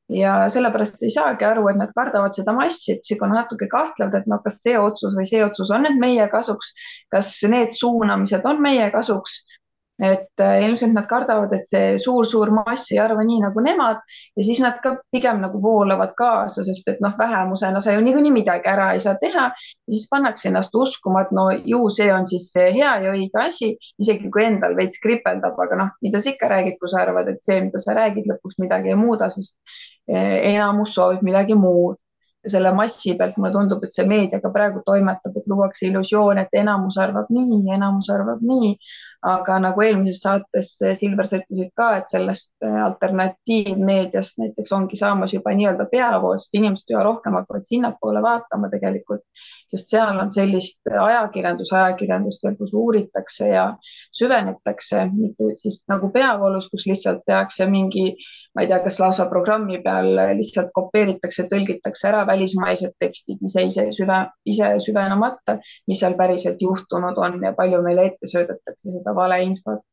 [0.10, 4.16] ja sellepärast ei saagi aru, et nad kardavad seda massi, et siis on natuke kahtlevad,
[4.16, 6.72] et noh, kas see otsus või see otsus on nüüd meie kasuks,
[7.14, 9.42] kas need suunamised on meie kasuks
[9.98, 14.04] et äh, ilmselt nad kardavad, et see suur-suur mass ei arva nii nagu nemad
[14.38, 18.34] ja siis nad ka pigem nagu voolavad kaasa, sest et noh, vähemusena sa ju niikuinii
[18.36, 22.28] midagi ära ei saa teha ja siis pannakse ennast uskuma, et no ju see on
[22.30, 26.50] siis hea ja õige asi, isegi kui endal veits kripeldab, aga noh, mida sa ikka
[26.54, 29.56] räägid, kui sa arvad, et see, mida sa räägid, lõpuks midagi ei muuda, sest
[30.12, 31.98] äh, enamus soovib midagi muud.
[32.48, 36.54] Selle massi pealt mulle tundub, et see meedia ka praegu toimetab, et luuakse illusioon, et
[36.56, 38.70] enamus arvab nii, enamus arvab nii,
[39.28, 45.00] aga nagu eelmises saates eh, Silver, sa ütlesid ka, et sellest eh, alternatiivmeediast näiteks ongi
[45.00, 49.24] saamas juba nii-öelda peavool, sest inimesed üha rohkem hakkavad sinnapoole vaatama tegelikult,
[49.72, 53.68] sest seal on sellist ajakirjandus, ajakirjandust veel, kus uuritakse ja
[54.16, 58.14] süvenetakse, mitte siis nagu peavoolus, kus lihtsalt tehakse mingi
[58.58, 63.84] ma ei tea, kas lausa programmi peal lihtsalt kopeeritakse, tõlgitakse ära välismaised tekstid ise, ise
[63.94, 64.18] süve,
[64.50, 69.84] ise süvenemata, mis seal päriselt juhtunud on ja palju meile ette söödetakse seda valeinfot.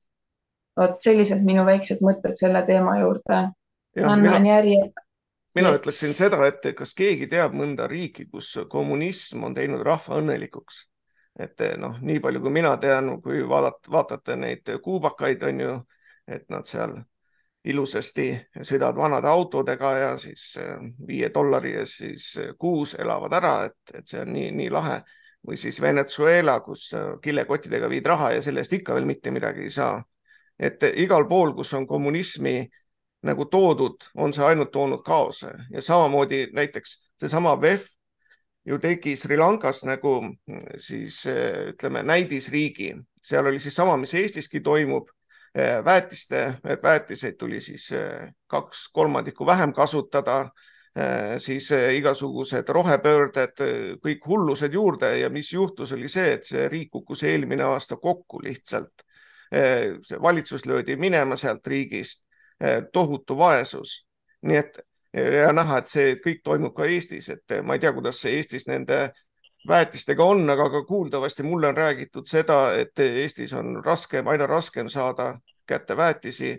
[0.75, 3.41] vot sellised minu väiksed mõtted selle teema juurde.
[4.05, 4.93] annan järje.
[5.55, 10.85] mina ütleksin seda, et kas keegi teab mõnda riiki, kus kommunism on teinud rahva õnnelikuks?
[11.39, 15.75] et noh, nii palju kui mina tean, kui vaadata, vaatate neid kuubakaid, on ju,
[16.31, 16.95] et nad seal
[17.65, 18.29] ilusasti
[18.63, 23.79] sõidavad vanade autodega ja siis äh, viie dollari eest siis äh, kuus elavad ära, et,
[23.95, 25.01] et see on nii, nii lahe.
[25.47, 29.67] Või siis Venezuela, kus äh, kilekottidega viid raha ja selle eest ikka veel mitte midagi
[29.67, 30.03] ei saa.
[30.59, 32.69] et igal pool, kus on kommunismi
[33.27, 35.51] nagu toodud, on see ainult toonud kaose.
[35.71, 37.89] Ja samamoodi näiteks seesama VEF
[38.65, 40.21] ju tegi Sri Lankas nagu
[40.79, 41.25] siis
[41.73, 42.93] ütleme näidisriigi,
[43.25, 45.11] seal oli siis sama, mis Eestiski toimub.
[45.85, 47.89] Väetiste, väetiseid tuli siis
[48.47, 50.51] kaks kolmandikku vähem kasutada,
[51.43, 53.59] siis igasugused rohepöörded,
[54.03, 58.43] kõik hullused juurde ja mis juhtus, oli see, et see riik kukkus eelmine aasta kokku
[58.43, 59.03] lihtsalt.
[59.51, 62.23] see valitsus löödi minema sealt riigist,
[62.93, 64.07] tohutu vaesus.
[64.43, 64.79] nii et,
[65.13, 68.67] ja näha, et see kõik toimub ka Eestis, et ma ei tea, kuidas see Eestis
[68.67, 69.11] nende
[69.69, 74.89] väetistega on, aga ka kuuldavasti mulle on räägitud seda, et Eestis on raskem, aina raskem
[74.89, 76.59] saada kätte väetisi.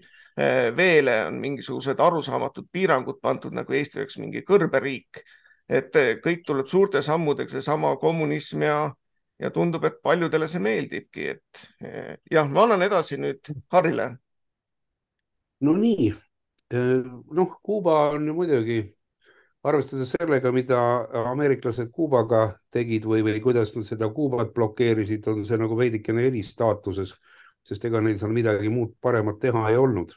[0.76, 5.24] Veele on mingisugused arusaamatud piirangud pandud, nagu Eesti oleks mingi kõrberiik.
[5.70, 8.94] et kõik tuleb suurte sammudega, seesama kommunism ja,
[9.40, 11.64] ja tundub, et paljudele see meeldibki, et
[12.32, 14.12] jah, ma annan edasi nüüd Harrile.
[15.62, 16.12] no nii,
[17.32, 18.80] noh, Kuuba on ju muidugi
[19.66, 20.80] arvestades sellega, mida
[21.32, 22.44] ameeriklased Kuubaga
[22.74, 27.16] tegid või, või kuidas nad seda Kuubat blokeerisid, on see nagu veidikene eristaatuses,
[27.66, 30.14] sest ega neil seal midagi muud paremat teha ei olnud.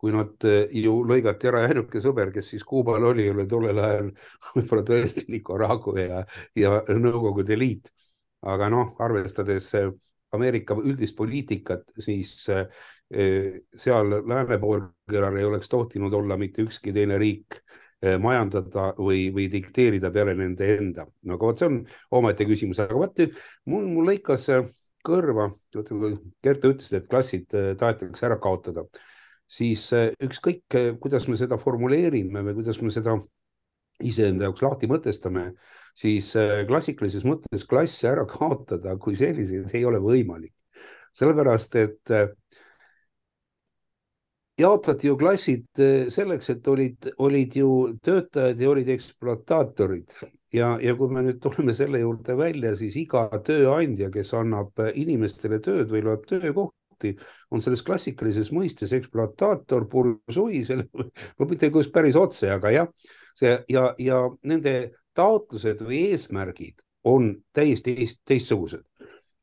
[0.00, 4.10] Kui nad eh, ju lõigati ära ainuke sõber, kes siis Kuubal oli, oli tollel ajal
[4.56, 6.24] võib-olla tõesti Nicaragua ja,
[6.58, 7.90] ja Nõukogude Liit.
[8.46, 9.88] aga noh, arvestades eh,
[10.36, 12.66] Ameerika üldist poliitikat, siis eh,
[13.72, 17.60] seal lääne poolkeral ei oleks tohtinud olla mitte ükski teine riik
[18.20, 21.06] majandada või, või dikteerida peale nende enda.
[21.24, 21.78] no aga vot, see on
[22.18, 23.22] omaette küsimus, aga vot
[23.70, 24.44] mul, mul lõikas
[25.06, 28.84] kõrva, Kertu ütles, et klassid tahetakse ära kaotada,
[29.46, 33.16] siis ükskõik, kuidas me seda formuleerime või kuidas me seda
[34.04, 35.48] iseenda jaoks lahti mõtestame,
[35.96, 36.32] siis
[36.68, 40.52] klassikalises mõttes klasse ära kaotada kui selliseid ei ole võimalik.
[41.16, 42.10] sellepärast, et
[44.60, 45.82] jaotati ju klassid
[46.12, 47.70] selleks, et olid, olid ju
[48.04, 50.12] töötajad ja olid ekspluataatorid
[50.52, 55.60] ja, ja kui me nüüd tuleme selle juurde välja, siis iga tööandja, kes annab inimestele
[55.64, 56.85] tööd või loeb töökohti,
[57.50, 60.88] on selles klassikalises mõistes ekspluataator, bursui, selle,
[61.38, 62.88] no mitte just päris otse, aga jah,
[63.36, 64.76] see ja, ja nende
[65.16, 67.94] taotlused või eesmärgid on täiesti
[68.26, 68.84] teistsugused,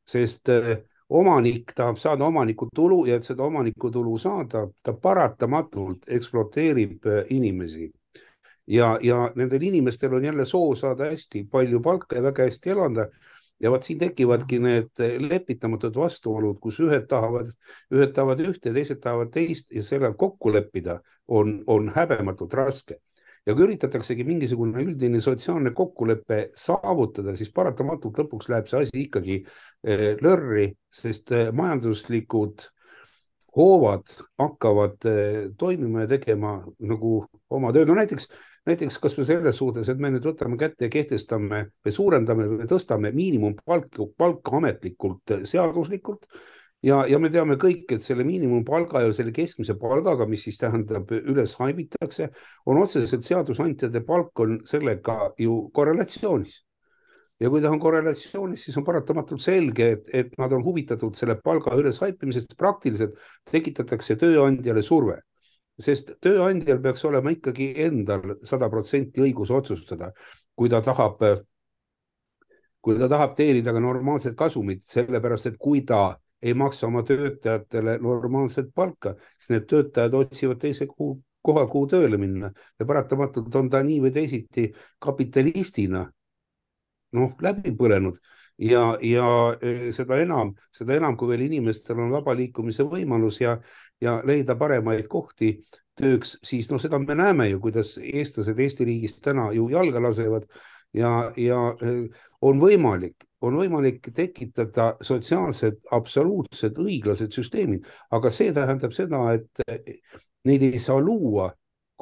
[0.08, 0.76] sest äh,
[1.08, 7.90] omanik tahab saada omanikutulu ja et seda omanikutulu saada, ta paratamatult ekspluateerib äh, inimesi.
[8.66, 13.08] ja, ja nendel inimestel on jälle soov saada hästi palju palka ja väga hästi elada.
[13.60, 17.52] Ja vot siin tekivadki need lepitamatud vastuolud, kus ühed tahavad,
[17.94, 22.98] ühed tahavad ühte, teised tahavad teist ja sellel kokku leppida on, on häbematult raske
[23.46, 29.40] ja kui üritataksegi mingisugune üldine sotsiaalne kokkulepe saavutada, siis paratamatult lõpuks läheb see asi ikkagi
[29.42, 32.64] eh, lörri, sest eh, majanduslikud
[33.56, 37.18] hoovad hakkavad eh, toimima ja tegema nagu
[37.50, 37.90] oma tööd.
[37.90, 38.30] no näiteks,
[38.68, 43.12] näiteks kasvõi selles suhtes, et me nüüd võtame kätte ja kehtestame või suurendame või tõstame
[43.14, 46.28] miinimumpalka, palka ametlikult seaduslikult.
[46.84, 51.08] Ja, ja me teame kõik, et selle miinimumpalga ja selle keskmise palgaga, mis siis tähendab
[51.16, 52.28] üles haibitakse,
[52.68, 56.62] on otseselt seadusandjate palk on sellega ju korrelatsioonis.
[57.40, 61.34] ja kui ta on korrelatsioonis, siis on paratamatult selge, et, et nad on huvitatud selle
[61.44, 63.16] palga üleshaipimisest, praktiliselt
[63.50, 65.18] tekitatakse tööandjale surve
[65.80, 70.12] sest tööandjal peaks olema ikkagi endal sada protsenti õigus otsustada,
[70.54, 71.22] kui ta tahab,
[72.84, 77.98] kui ta tahab teenida ka normaalset kasumit, sellepärast et kui ta ei maksa oma töötajatele
[78.04, 82.50] normaalset palka, siis need töötajad otsivad teise kuu, koha, kuhu tööle minna.
[82.78, 84.68] Ja paratamatult on ta nii või teisiti
[85.00, 86.04] kapitalistina
[87.14, 88.18] noh, läbi põlenud.
[88.62, 89.26] Ja, ja
[89.58, 93.56] e, seda enam, seda enam, kui veel inimestel on vaba liikumise võimalus ja,
[94.04, 95.56] ja leida paremaid kohti
[95.98, 100.48] tööks, siis no seda me näeme ju, kuidas eestlased Eesti riigis täna ju jalga lasevad
[100.94, 101.94] ja, ja e,
[102.44, 109.64] on võimalik, on võimalik tekitada sotsiaalsed absoluutselt õiglased süsteemid, aga see tähendab seda, et
[110.44, 111.50] neid ei saa luua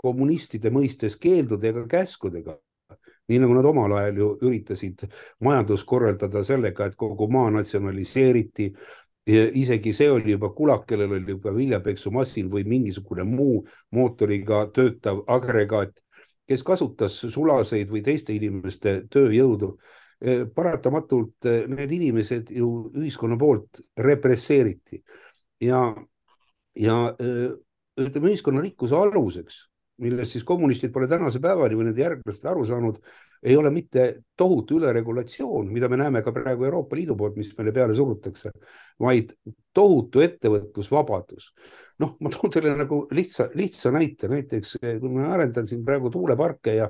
[0.03, 2.57] kommunistide mõistes keeldude ega käskudega,
[3.31, 5.05] nii nagu nad omal ajal ju üritasid
[5.45, 8.73] majandust korraldada sellega, et kogu maa natsionaliseeriti.
[9.27, 13.61] Isegi see oli juba kulak, kellel oli juba viljapeksumasin või mingisugune muu
[13.95, 15.95] mootoriga töötav agregaat,
[16.49, 19.77] kes kasutas sulaseid või teiste inimeste tööjõudu.
[20.23, 25.01] Eh, paratamatult eh, need inimesed ju ühiskonna poolt represseeriti.
[25.63, 25.81] Ja,
[26.79, 27.49] ja eh,
[27.99, 29.57] ütleme, ühiskonna rikkuse aluseks,
[30.03, 33.01] millest siis kommunistid pole tänase päevani või nende järglased aru saanud,
[33.43, 34.05] ei ole mitte
[34.39, 38.53] tohutu üleregulatsioon, mida me näeme ka praegu Euroopa Liidu poolt, mis meile peale surutakse,
[39.03, 39.33] vaid
[39.75, 41.49] tohutu ettevõtlusvabadus.
[42.03, 46.75] noh, ma toon teile nagu lihtsa, lihtsa näite, näiteks kui ma arendan siin praegu tuuleparke
[46.75, 46.89] ja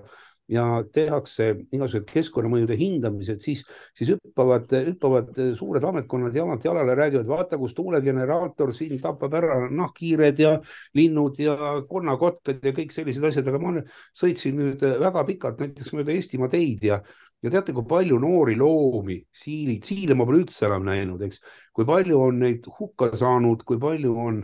[0.53, 3.63] ja tehakse igasugused keskkonnamõjude hindamised, siis,
[3.97, 10.43] siis hüppavad, hüppavad suured ametkonnad jalalt jalale, räägivad, vaata, kus tuulegeneraator siin tapab ära nahkhiired
[10.43, 10.55] ja
[10.99, 11.57] linnud ja
[11.89, 13.75] konnakotkad ja kõik sellised asjad, aga ma
[14.19, 17.03] sõitsin nüüd väga pikalt näiteks mööda Eestimaa teid ja
[17.43, 21.41] ja teate, kui palju noori loomi, siilid, siile ma pole üldse enam näinud, eks,
[21.75, 24.43] kui palju on neid hukka saanud, kui palju on,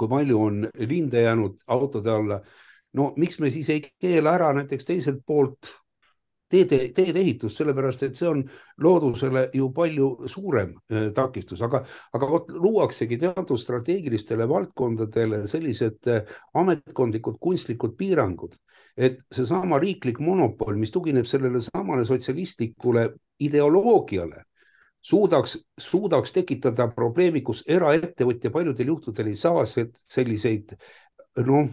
[0.00, 2.40] kui palju on linde jäänud autode alla
[2.98, 5.72] no miks me siis ei keela ära näiteks teiselt poolt
[6.52, 8.42] teede, teedeehitust, sellepärast et see on
[8.84, 11.82] loodusele ju palju suurem äh, takistus, aga,
[12.12, 18.56] aga vot luuaksegi teatud strateegilistele valdkondadele sellised äh, ametkondlikud kunstlikud piirangud,
[18.96, 23.08] et seesama riiklik monopol, mis tugineb sellele samale sotsialistlikule
[23.42, 24.44] ideoloogiale,
[25.02, 30.76] suudaks, suudaks tekitada probleemi, kus eraettevõtja paljudel juhtudel ei saa selliseid
[31.46, 31.72] noh,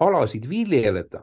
[0.00, 1.22] alasid viljeleda,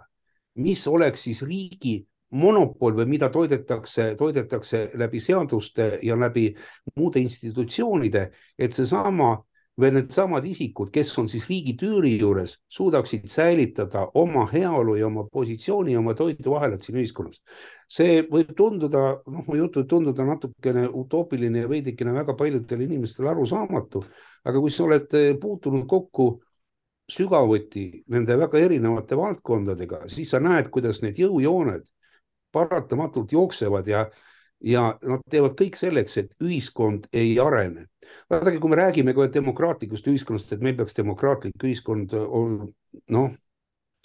[0.63, 1.99] mis oleks siis riigi
[2.31, 6.49] monopol või mida toidetakse, toidetakse läbi seaduste ja läbi
[6.95, 9.37] muude institutsioonide, et seesama
[9.77, 15.27] või needsamad isikud, kes on siis riigi tüüri juures, suudaksid säilitada oma heaolu ja oma
[15.31, 17.41] positsiooni ja oma toiduahelat siin ühiskonnas.
[17.87, 23.29] see võib tunduda, noh, mu jutt võib tunduda natukene utoopiline ja veidikene väga paljudele inimestele
[23.29, 24.01] arusaamatu,
[24.43, 26.41] aga kui sa oled puutunud kokku
[27.11, 31.85] sügavuti nende väga erinevate valdkondadega, siis sa näed, kuidas need jõujooned
[32.51, 34.05] paratamatult jooksevad ja,
[34.63, 37.87] ja nad teevad kõik selleks, et ühiskond ei arene.
[38.29, 43.31] vaadake, kui me räägime ka demokraatlikust ühiskonnast, et meil peaks demokraatlik ühiskond noh,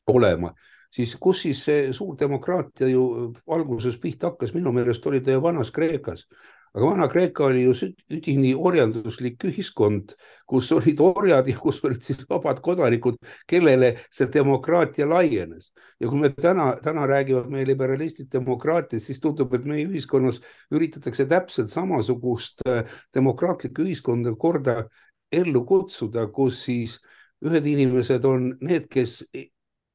[0.06, 0.54] olema,
[0.92, 5.42] siis kus siis see suur demokraatia ju alguses pihta hakkas, minu meelest oli ta ju
[5.42, 6.26] vanas Kreekas
[6.72, 7.74] aga Vana-Kreeka oli ju
[8.12, 10.14] üdini orjanduslik ühiskond,
[10.48, 13.18] kus olid orjad ja kus olid siis vabad kodanikud,
[13.48, 15.72] kellele see demokraatia laienes.
[16.00, 20.40] ja kui me täna, täna räägivad meie liberalistid demokraatiast, siis tundub, et meie ühiskonnas
[20.72, 24.86] üritatakse täpselt samasugust äh, demokraatlikku ühiskonda korda
[25.32, 26.98] ellu kutsuda, kus siis
[27.44, 29.22] ühed inimesed on need, kes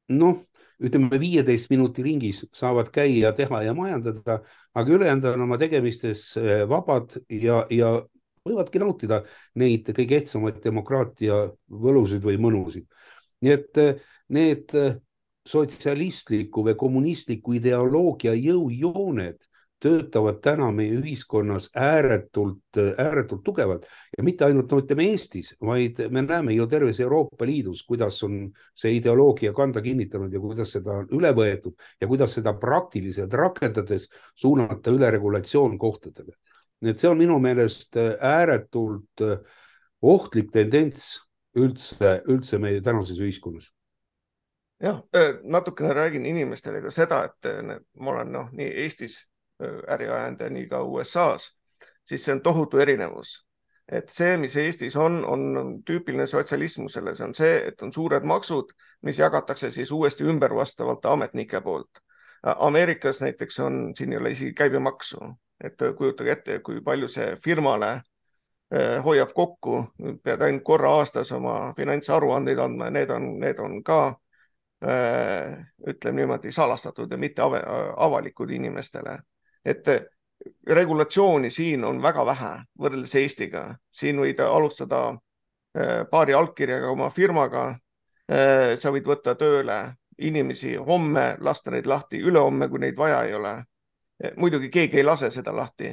[0.08, 0.47] noh
[0.78, 4.38] ütleme viieteist minuti ringis saavad käia, teha ja majandada,
[4.74, 7.92] aga ülejäänud on oma tegemistes eh, vabad ja, ja
[8.46, 9.22] võivadki nautida
[9.58, 12.86] neid kõige ehtsamaid demokraatia võlusid või mõnusid.
[13.42, 14.96] nii et eh, need eh,
[15.48, 19.38] sotsialistliku või kommunistliku ideoloogia jõujooned
[19.82, 26.22] töötavad täna meie ühiskonnas ääretult, ääretult tugevalt ja mitte ainult no ütleme Eestis, vaid me
[26.22, 28.40] näeme ju terves Euroopa Liidus, kuidas on
[28.74, 34.08] see ideoloogia kanda kinnitanud ja kuidas seda on üle võetud ja kuidas seda praktiliselt rakendades
[34.34, 36.34] suunata üleregulatsioon kohtadele.
[36.80, 39.24] nii et see on minu meelest ääretult
[40.02, 41.16] ohtlik tendents
[41.58, 43.72] üldse, üldse meie tänases ühiskonnas
[44.82, 45.02] jah,
[45.42, 47.50] natukene räägin inimestele ka seda, et
[47.98, 49.18] ma olen noh, nii Eestis
[49.60, 51.52] äri ajanud ja nii ka USA-s,
[52.04, 53.44] siis see on tohutu erinevus.
[53.92, 55.44] et see, mis Eestis on, on
[55.88, 61.06] tüüpiline sotsialismusele, see on see, et on suured maksud, mis jagatakse siis uuesti ümber vastavalt
[61.06, 62.02] ametnike poolt.
[62.42, 65.30] Ameerikas näiteks on, siin ei ole isegi käibemaksu,
[65.64, 67.90] et kujutage ette, kui palju see firmale
[68.70, 69.80] eh, hoiab kokku,
[70.22, 73.98] pead ainult korra aastas oma finantsaruandeid andma ja need on, need on ka
[74.84, 75.56] eh,
[75.88, 77.42] ütleme niimoodi salastatud ja mitte
[77.96, 79.18] avalikud inimestele
[79.64, 80.04] et eh,
[80.66, 85.02] regulatsiooni siin on väga vähe võrreldes Eestiga, siin võid alustada
[85.74, 87.70] eh, paari allkirjaga oma firmaga.
[88.28, 89.78] Eh, sa võid võtta tööle
[90.18, 93.62] inimesi homme, lasta neid lahti ülehomme, kui neid vaja ei ole.
[94.36, 95.92] muidugi keegi ei lase seda lahti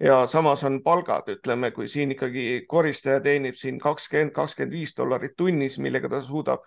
[0.00, 5.36] ja samas on palgad, ütleme, kui siin ikkagi koristaja teenib siin kakskümmend, kakskümmend viis dollarit
[5.36, 6.64] tunnis, millega ta suudab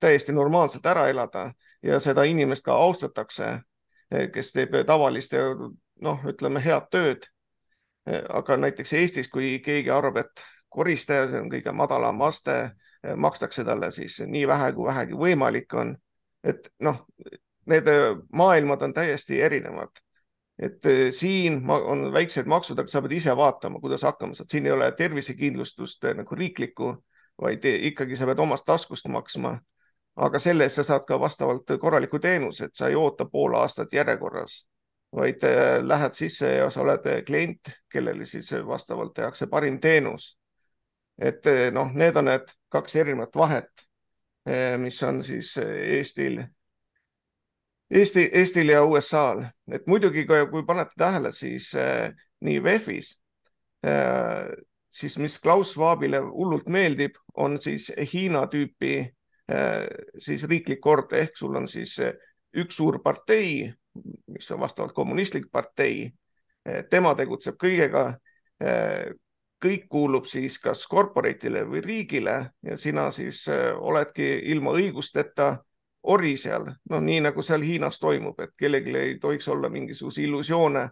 [0.00, 3.60] täiesti normaalselt ära elada ja seda inimest ka austatakse
[4.10, 5.44] kes teeb tavalist ja
[6.02, 7.28] noh, ütleme head tööd.
[8.10, 12.56] aga näiteks Eestis, kui keegi arvab, et koristaja, see on kõige madalam aste,
[13.16, 15.96] makstakse talle siis nii vähe, kui vähegi võimalik on.
[16.44, 17.04] et noh,
[17.68, 17.88] need
[18.32, 19.90] maailmad on täiesti erinevad.
[20.58, 24.66] et eh, siin on väiksed maksud, aga sa pead ise vaatama, kuidas hakkama saad, siin
[24.66, 26.90] ei ole tervisekindlustust eh, nagu riiklikku,
[27.40, 29.54] vaid ikkagi sa pead omast taskust maksma
[30.20, 33.92] aga selle eest sa saad ka vastavalt korraliku teenuse, et sa ei oota pool aastat
[33.92, 34.66] järjekorras,
[35.16, 40.36] vaid äh, lähed sisse ja sa oled klient, kellele siis vastavalt tehakse parim teenus.
[41.18, 43.86] et äh, noh, need on need kaks erinevat vahet,
[44.48, 46.42] äh, mis on siis Eestil,
[47.90, 49.42] Eesti, Eestil ja USA-l,
[49.72, 51.72] et muidugi, kui panete tähele, siis
[52.40, 53.16] nii VEF-is
[54.90, 59.19] siis mis Klaus Schwabile hullult meeldib, on siis Hiina tüüpi Äh,
[60.18, 62.14] siis riiklik kord ehk sul on siis äh,
[62.56, 63.70] üks suur partei,
[64.30, 66.10] mis on vastavalt kommunistlik partei.
[66.68, 68.12] Äh, tema tegutseb kõigega.
[69.64, 75.54] kõik kuulub siis kas korporatile või riigile ja sina siis oledki ilma õigusteta
[76.02, 80.84] ori seal, noh, nii nagu seal Hiinas toimub, et kellelgi ei tohiks olla mingisuguseid illusioone,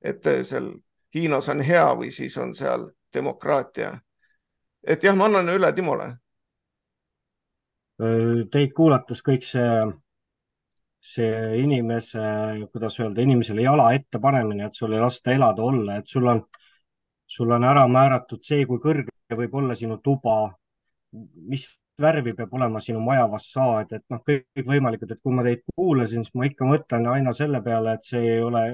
[0.00, 0.70] et seal
[1.14, 3.98] Hiinas on hea või siis on seal demokraatia.
[4.86, 6.08] et jah, ma annan üle Timole
[8.00, 9.66] Teid kuulates kõik see
[11.00, 12.20] see inimese,
[12.72, 16.42] kuidas öelda, inimesele jala ette panemine, et sul ei lasta elada olla, et sul on,
[17.26, 20.36] sul on ära määratud see, kui kõrge võib olla sinu tuba,
[21.52, 21.66] mis
[22.00, 26.36] värvi peab olema sinu maja fassaad, et noh, kõikvõimalikud, et kui ma teid kuulasin, siis
[26.36, 28.64] ma ikka mõtlen aina selle peale, et see ei ole,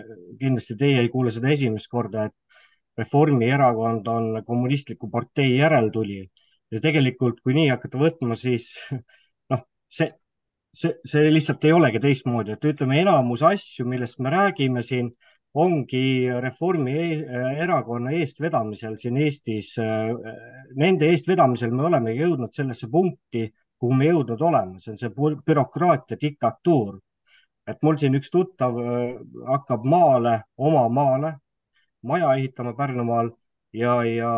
[0.41, 2.35] kindlasti teie ei kuule seda esimest korda, et
[2.99, 6.27] Reformierakond on kommunistliku partei järeltulija
[6.75, 8.73] ja tegelikult, kui nii hakata võtma, siis
[9.53, 10.11] noh, see,
[10.75, 15.13] see, see lihtsalt ei olegi teistmoodi, et ütleme, enamus asju, millest me räägime siin
[15.57, 19.71] ongi Reformierakonna eestvedamisel siin Eestis,
[20.77, 23.47] nende eestvedamisel me olemegi jõudnud sellesse punkti,
[23.81, 25.13] kuhu me jõudnud oleme, see on see
[25.49, 26.99] bürokraatia diktatuur.
[27.67, 29.17] et mul siin üks tuttav äh,
[29.49, 31.33] hakkab maale, oma maale,
[32.07, 33.33] maja ehitama Pärnumaal
[33.75, 34.31] ja, ja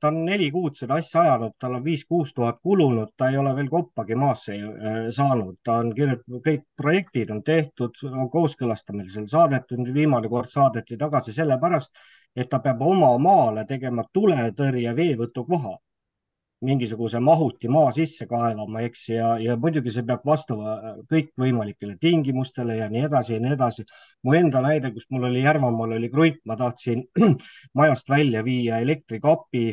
[0.00, 3.54] ta on neli kuud seda asja ajanud, tal on viis-kuus tuhat kulunud, ta ei ole
[3.56, 8.00] veel koppagi maasse äh, saanud, ta on kirjutanud, kõik projektid on tehtud,
[8.32, 11.92] kooskõlastamisel saadetud, viimane kord saadeti tagasi sellepärast,
[12.36, 15.76] et ta peab oma maale tegema tuletõrje veevõtukoha
[16.64, 20.74] mingisuguse mahuti maa sisse kaevama, eks, ja, ja muidugi see peab vastama
[21.12, 23.84] kõikvõimalikele tingimustele ja nii edasi ja nii edasi.
[24.24, 27.04] mu enda näide, kus mul oli Järvamaal oli krunt, ma tahtsin
[27.78, 29.66] majast välja viia elektrikapi,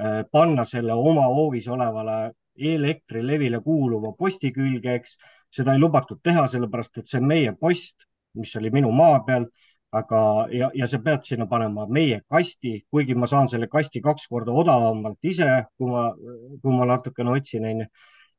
[0.00, 5.16] äh, panna selle oma hoovis olevale Elektrilevile kuuluva posti külge, eks.
[5.52, 8.04] seda ei lubatud teha, sellepärast et see on meie post,
[8.36, 9.46] mis oli minu maa peal
[9.98, 10.20] aga,
[10.52, 14.54] ja, ja sa pead sinna panema meie kasti, kuigi ma saan selle kasti kaks korda
[14.62, 16.06] odavamalt ise, kui ma,
[16.62, 17.86] kui ma natukene otsin, onju.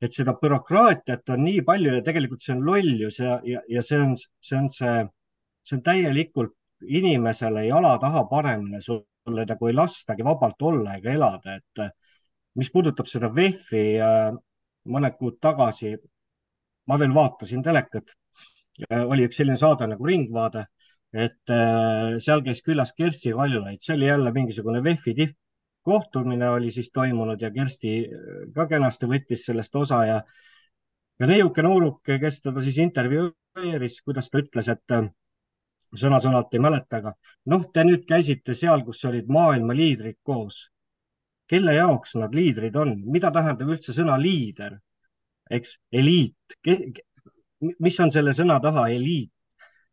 [0.03, 3.99] et seda bürokraatiat on nii palju ja tegelikult see on lollus ja, ja, ja see
[4.03, 4.95] on, see on see,
[5.63, 11.55] see on täielikult inimesele jala taha panemine, sulle nagu ei lastagi vabalt olla ega elada,
[11.61, 11.85] et
[12.59, 14.33] mis puudutab seda VEF-i äh,
[14.89, 15.93] mõned kuud tagasi,
[16.89, 18.11] ma veel vaatasin telekat,
[19.05, 20.65] oli üks selline saade nagu Ringvaade
[21.13, 26.89] et äh, seal käis külas Kersti Kaljulaid, see oli jälle mingisugune VEF-i tippkohtumine oli siis
[26.93, 30.21] toimunud ja Kersti äh, ka kenasti võttis sellest osa ja,
[31.19, 35.11] ja neiuke nooruke, kes teda siis intervjueeris, kuidas ta ütles, et äh,
[35.93, 37.13] sõna-sõnalt ei mäleta, aga
[37.53, 40.69] noh, te nüüd käisite seal, kus olid maailma liidrid koos.
[41.47, 44.79] kelle jaoks nad liidrid on, mida tähendab üldse sõna liider?
[45.51, 46.57] eks, eliit,
[47.61, 49.32] mis on selle sõna taha eliit?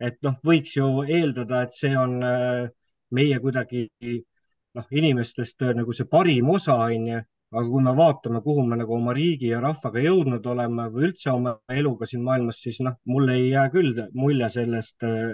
[0.00, 2.68] Et noh, võiks ju eeldada, et see on äh,
[3.16, 7.20] meie kuidagi noh, inimestest äh, nagu see parim osa, onju.
[7.50, 11.32] aga kui me vaatame, kuhu me nagu oma riigi ja rahvaga jõudnud oleme või üldse
[11.32, 15.32] oma eluga siin maailmas, siis noh, mulle ei jää küll mulje sellest äh,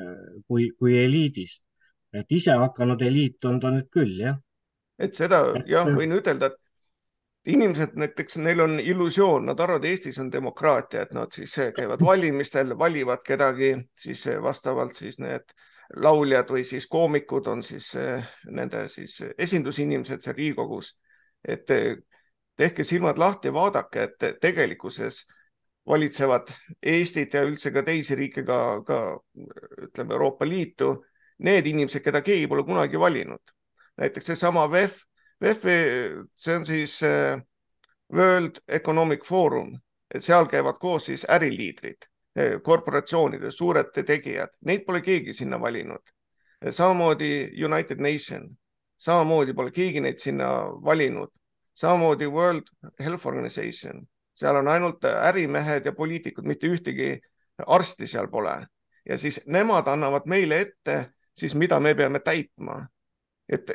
[0.49, 1.67] kui, kui eliidist.
[2.17, 4.39] et ise hakanud eliit on ta nüüd küll, jah.
[4.99, 6.57] et seda jah, võin ütelda, et
[7.47, 12.79] inimesed näiteks, neil on illusioon, nad arvavad, Eestis on demokraatia, et nad siis käivad valimistel,
[12.79, 15.55] valivad kedagi, siis vastavalt siis need
[16.03, 17.93] lauljad või siis koomikud on siis
[18.51, 20.97] nende siis esindusinimesed seal Riigikogus.
[21.49, 21.71] et
[22.57, 25.27] tehke silmad lahti vaadake, et tegelikkuses
[25.87, 26.51] valitsevad
[26.83, 29.21] Eestit ja üldse ka teisi riike, ka, ka
[29.87, 31.05] ütleme Euroopa Liitu,
[31.39, 33.55] need inimesed, keda keegi pole kunagi valinud.
[33.97, 35.06] näiteks seesama VEF
[35.43, 35.71] WEF-i,
[36.37, 37.41] see on siis äh,
[38.13, 39.75] World Economic Forum,
[40.15, 42.09] et seal käivad koos siis äriliidrid,
[42.39, 46.13] äh, korporatsioonide suured tegijad, neid pole keegi sinna valinud.
[46.71, 48.49] samamoodi United Nation,
[48.97, 50.49] samamoodi pole keegi neid sinna
[50.85, 51.29] valinud,
[51.75, 57.21] samamoodi World Health Organization, seal on ainult ärimehed ja poliitikud, mitte ühtegi
[57.67, 58.67] arsti seal pole.
[59.09, 62.87] ja siis nemad annavad meile ette siis, mida me peame täitma
[63.49, 63.71] et,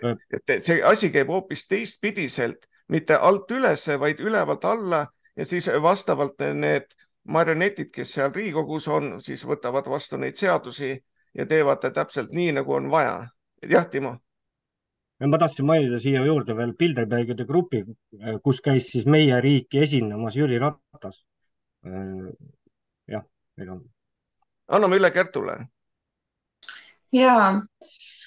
[0.49, 5.05] et see asi käib hoopis teistpidiselt, mitte alt üles, vaid ülevalt alla
[5.37, 6.91] ja siis vastavalt need
[7.31, 10.91] marionetid, kes seal Riigikogus on, siis võtavad vastu neid seadusi
[11.37, 13.29] ja teevad täpselt nii, nagu on vaja.
[13.69, 14.17] jah, Timo?
[15.21, 17.83] ma tahtsin mainida siia juurde veel Bilderbergide grupi,
[18.43, 21.23] kus käis siis meie riiki esinemas Jüri Ratas.
[23.07, 23.23] jah,
[23.57, 23.77] ega.
[24.67, 25.59] anname üle Kertule.
[27.11, 28.20] ja Äh,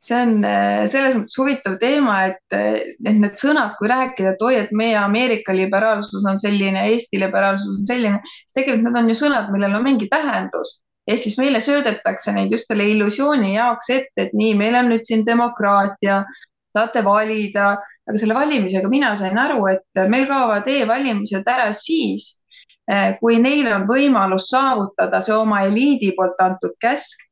[0.00, 4.54] see on äh, selles mõttes huvitav teema, et, et need sõnad, kui rääkida, et oi,
[4.62, 9.18] et meie Ameerika liberaalsus on selline, Eesti liberaalsus on selline, siis tegelikult need on ju
[9.20, 10.80] sõnad, millel on mingi tähendus.
[11.10, 15.06] ehk siis meile söödetakse neid just selle illusiooni jaoks ette, et nii, meil on nüüd
[15.08, 16.20] siin demokraatia,
[16.76, 17.72] saate valida,
[18.06, 22.28] aga selle valimisega mina sain aru, et meil kaovad e-valimised ära siis,
[22.90, 27.26] äh, kui neil on võimalus saavutada see oma eliidi poolt antud käsk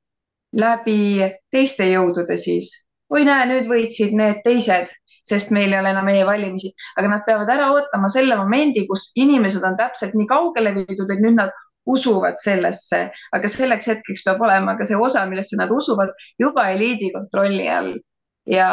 [0.57, 1.21] läbi
[1.51, 2.73] teiste jõudude siis.
[3.11, 4.91] oi näe, nüüd võitsid need teised,
[5.29, 9.65] sest meil ei ole enam e-valimisi, aga nad peavad ära ootama selle momendi, kus inimesed
[9.65, 11.55] on täpselt nii kaugele viidud, et nüüd nad
[11.89, 17.09] usuvad sellesse, aga selleks hetkeks peab olema ka see osa, millesse nad usuvad, juba eliidi
[17.15, 17.97] kontrolli all.
[18.49, 18.69] ja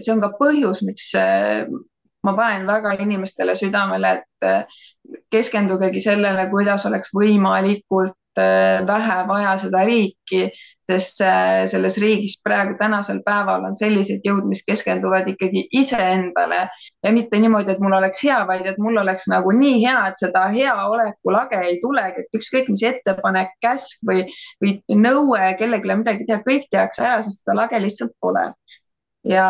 [0.00, 1.10] see on ka põhjus, miks
[2.26, 8.16] ma panen väga inimestele südamele, et keskendugegi sellele, kuidas oleks võimalikult
[8.86, 10.50] vähe vaja seda riiki,
[10.86, 11.22] sest
[11.72, 16.66] selles riigis praegu tänasel päeval on sellised jõud, mis keskenduvad ikkagi iseendale.
[17.04, 20.20] Ja mitte niimoodi, et mul oleks hea, vaid et mul oleks nagu nii hea, et
[20.20, 24.26] seda heaoleku lage ei tulegi, et ükskõik mis ettepanek, käsk või,
[24.62, 28.50] või nõue kellelegi midagi teha, kõik tehakse ära, sest seda lage lihtsalt pole.
[29.26, 29.46] Ja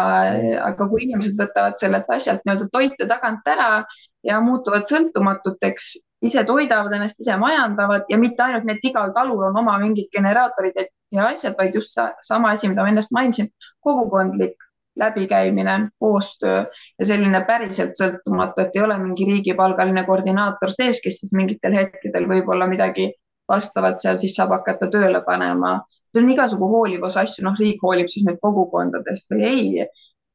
[0.65, 3.83] aga kui inimesed võtavad sellelt asjalt nii-öelda toite tagant ära
[4.25, 5.91] ja muutuvad sõltumatuteks,
[6.27, 10.79] ise toidavad ennast, ise majandavad ja mitte ainult need, igal talul on oma mingid generaatorid
[11.15, 13.51] ja asjad, vaid just sama asi, mida ma ennast mainisin,
[13.81, 14.57] kogukondlik
[14.97, 16.65] läbikäimine, koostöö
[16.99, 22.29] ja selline päriselt sõltumatu, et ei ole mingi riigipalgaline koordinaator sees, kes siis mingitel hetkedel
[22.31, 23.11] võib-olla midagi
[23.49, 25.81] vastavalt seal siis saab hakata tööle panema.
[26.11, 29.87] see on igasugu hoolivus asju, noh, riik hoolib siis nüüd kogukondadest või ei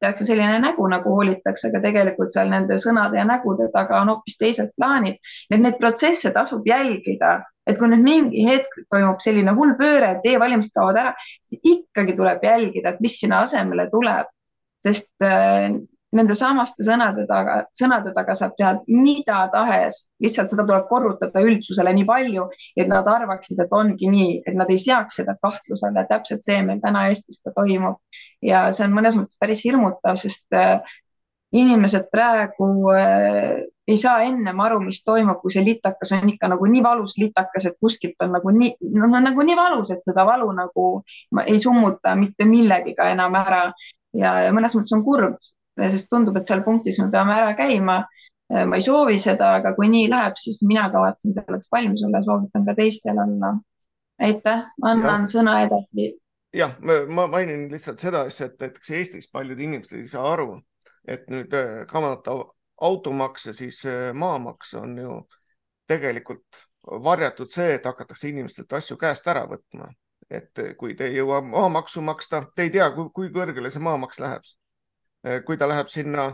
[0.02, 4.38] tehakse selline nägu, nagu hoolitakse, aga tegelikult seal nende sõnade ja nägude taga on hoopis
[4.40, 5.18] teised plaanid.
[5.50, 10.28] et neid protsesse tasub jälgida, et kui nüüd mingi hetk toimub selline hull pööre, et
[10.34, 11.14] e-valimised kaovad ära,
[11.48, 14.30] siis ikkagi tuleb jälgida, et mis sinna asemele tuleb.
[14.82, 15.70] sest äh,
[16.16, 21.94] nende samaste sõnade taga, sõnade taga saab teha mida tahes, lihtsalt seda tuleb korrutada üldsusele
[21.96, 26.04] nii palju, et nad arvaksid, et ongi nii, et nad ei seaks seda kahtluse alla,
[26.08, 28.00] täpselt see meil täna Eestis ka toimub.
[28.42, 30.80] ja see on mõnes mõttes päris hirmutav, sest äh,
[31.52, 36.68] inimesed praegu äh, ei saa ennem aru, mis toimub, kui see litakas on ikka nagu
[36.70, 40.52] nii valus litakas, et kuskilt on nagu nii, no nagu nii valus, et seda valu
[40.56, 40.86] nagu
[41.46, 43.64] ei summuta mitte millegiga enam ära.
[44.12, 45.38] Ja, ja mõnes mõttes on kurb,
[45.80, 48.02] sest tundub, et seal punktis me peame ära käima.
[48.68, 52.26] ma ei soovi seda, aga kui nii läheb, siis mina kavatsen selleks valmis olla ja
[52.26, 53.54] soovitan ka teistel olla.
[54.20, 55.30] aitäh, annan ja.
[55.30, 56.10] sõna edasi.
[56.56, 56.74] jah,
[57.08, 60.60] ma mainin lihtsalt seda asja, et näiteks Eestis paljud inimesed ei saa aru,
[61.08, 62.36] et nüüd äh, kavandada
[62.82, 65.16] automakse, siis äh, maamaks on ju
[65.88, 69.92] tegelikult varjatud see, et hakatakse inimestelt asju käest ära võtma.
[70.30, 74.44] et kui te ei jõua maamaksu maksta, te ei tea, kui kõrgele see maamaks läheb
[75.46, 76.32] kui ta läheb sinna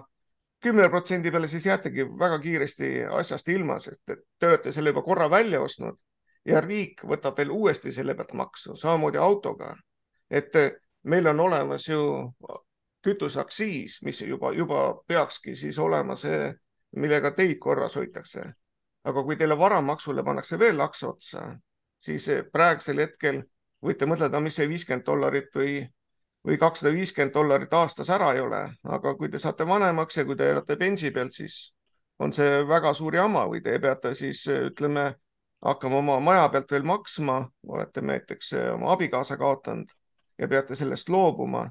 [0.60, 5.02] kümne protsendi peale, siis jäätegi väga kiiresti asjast ilma, sest et te olete selle juba
[5.02, 5.98] korra välja ostnud
[6.48, 9.76] ja riik võtab veel uuesti selle pealt maksu, samamoodi autoga.
[10.30, 10.72] et eh,
[11.02, 12.32] meil on olemas ju
[13.02, 16.52] kütuseaktsiis, mis juba, juba peakski siis olema see,
[16.96, 18.52] millega teid korras hoitakse.
[19.04, 21.58] aga kui teile varamaksule pannakse veel laks otsa,
[22.00, 23.42] siis eh, praegusel hetkel
[23.84, 25.86] võite mõtelda, mis see viiskümmend dollarit või
[26.48, 30.36] või kakssada viiskümmend dollarit aastas ära ei ole, aga kui te saate vanemaks ja kui
[30.36, 31.56] te elate pensi pealt, siis
[32.24, 35.10] on see väga suur jama või te peate siis ütleme,
[35.64, 39.92] hakkama oma maja pealt veel maksma, olete näiteks oma abikaasa kaotanud
[40.38, 41.68] ja peate sellest loobuma.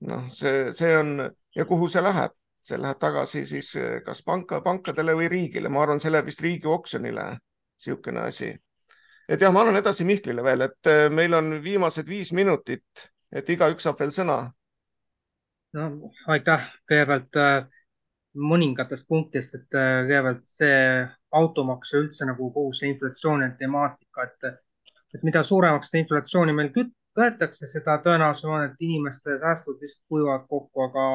[0.00, 2.34] noh, see, see on ja kuhu see läheb,
[2.66, 3.72] see läheb tagasi siis
[4.04, 7.28] kas panka, pankadele või riigile, ma arvan, see läheb vist riigi oksjonile,
[7.78, 8.52] niisugune asi.
[9.28, 13.86] et jah, ma annan edasi Mihklile veel, et meil on viimased viis minutit et igaüks
[13.86, 14.38] saab veel sõna.
[15.76, 17.64] no aitäh, kõigepealt äh,
[18.52, 20.80] mõningatest punktidest, et äh, kõigepealt see
[21.40, 24.58] automaks ja üldse nagu kogu see inflatsiooni temaatika, et,
[25.16, 26.72] et mida suuremaks seda inflatsiooni meil
[27.18, 31.06] võetakse, seda tõenäolisem on, et inimeste säästud lihtsalt kuivavad kokku, aga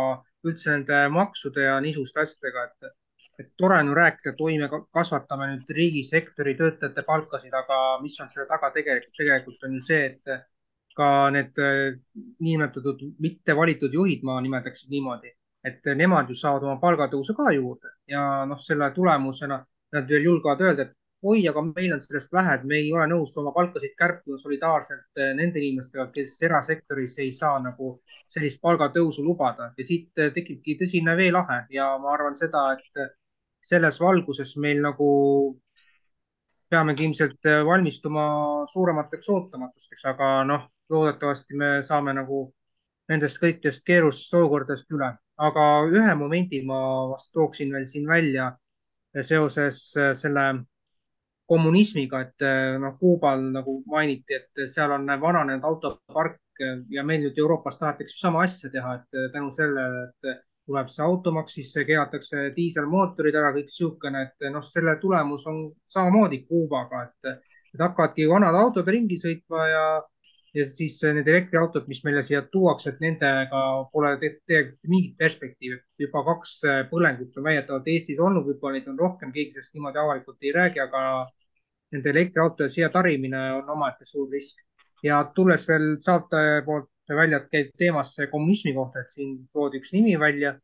[0.47, 2.91] üldse nende maksude ja niisuguste asjadega, et,
[3.43, 8.18] et tore on ju rääkida, et oi, me kasvatame nüüd riigisektori töötajate palkasid, aga mis
[8.22, 10.38] on selle taga tegelikult, tegelikult on ju see, et
[10.98, 11.98] ka need äh,
[12.41, 15.34] niinimetatud mitte valitud juhid, ma nimetaks niimoodi,
[15.68, 17.93] et nemad ju saavad oma palgatõusu ka juurde.
[18.10, 19.60] Ja noh, selle tulemusena
[19.95, 20.95] nad veel julgevad öelda, et
[21.28, 25.22] oi, aga meil on sellest vähe, et me ei ole nõus oma palkasid kärpima solidaarselt
[25.22, 27.93] äh, nende inimestega, kes erasektoris ei saa nagu
[28.34, 29.72] sellist palgatõusu lubada.
[29.78, 33.16] Ja siit äh, tekibki tõsine veelahe ja ma arvan seda, et
[33.68, 35.10] selles valguses meil nagu
[36.70, 38.24] peamegi ilmselt valmistuma
[38.72, 42.46] suuremateks ootamatusteks, aga noh, loodetavasti me saame nagu
[43.12, 45.12] nendest kõikidest keerulistest olukordadest üle,
[45.48, 46.80] aga ühe momendi ma
[47.12, 48.52] vast tooksin veel siin välja
[49.22, 50.48] seoses äh, selle
[51.48, 56.42] kommunismiga, et äh, noh, Kuubal nagu mainiti, et seal on vananenud autopark
[56.90, 61.04] ja meil nüüd Euroopas tahetakse sama asja teha, et äh, tänu sellele, et tuleb see
[61.06, 67.38] automaks, siis keelatakse diiselmootorid ära, kõik niisugune, et noh, selle tulemus on samamoodi Kuubaga, et,
[67.72, 69.86] et hakkavadki vanad autod ringi sõitma ja
[70.58, 73.62] ja siis need elektriautod, mis meile siia tuuakse, et nendega
[73.93, 75.80] pole tegelikult mingit perspektiivi.
[76.01, 76.53] juba kaks
[76.91, 80.82] põlengut on väidetavalt Eestis olnud, võib-olla neid on rohkem, keegi sellest niimoodi avalikult ei räägi,
[80.84, 81.01] aga
[81.95, 84.64] nende elektriautode siia tarimine on omaette suur risk.
[85.03, 86.89] ja tulles veel saate poolt
[87.22, 90.58] välja käidud teemasse kommunismi kohta, et siin toodi üks nimi välja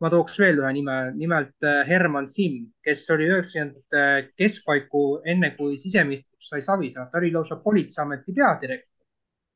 [0.00, 5.78] ma tooks veel ühe nime, nimelt äh, Herman Simm, kes oli üheksakümnendate keskpaiku, enne kui
[5.80, 8.97] siseministriks sai Savisaar, ta oli lausa politseiameti peadirektor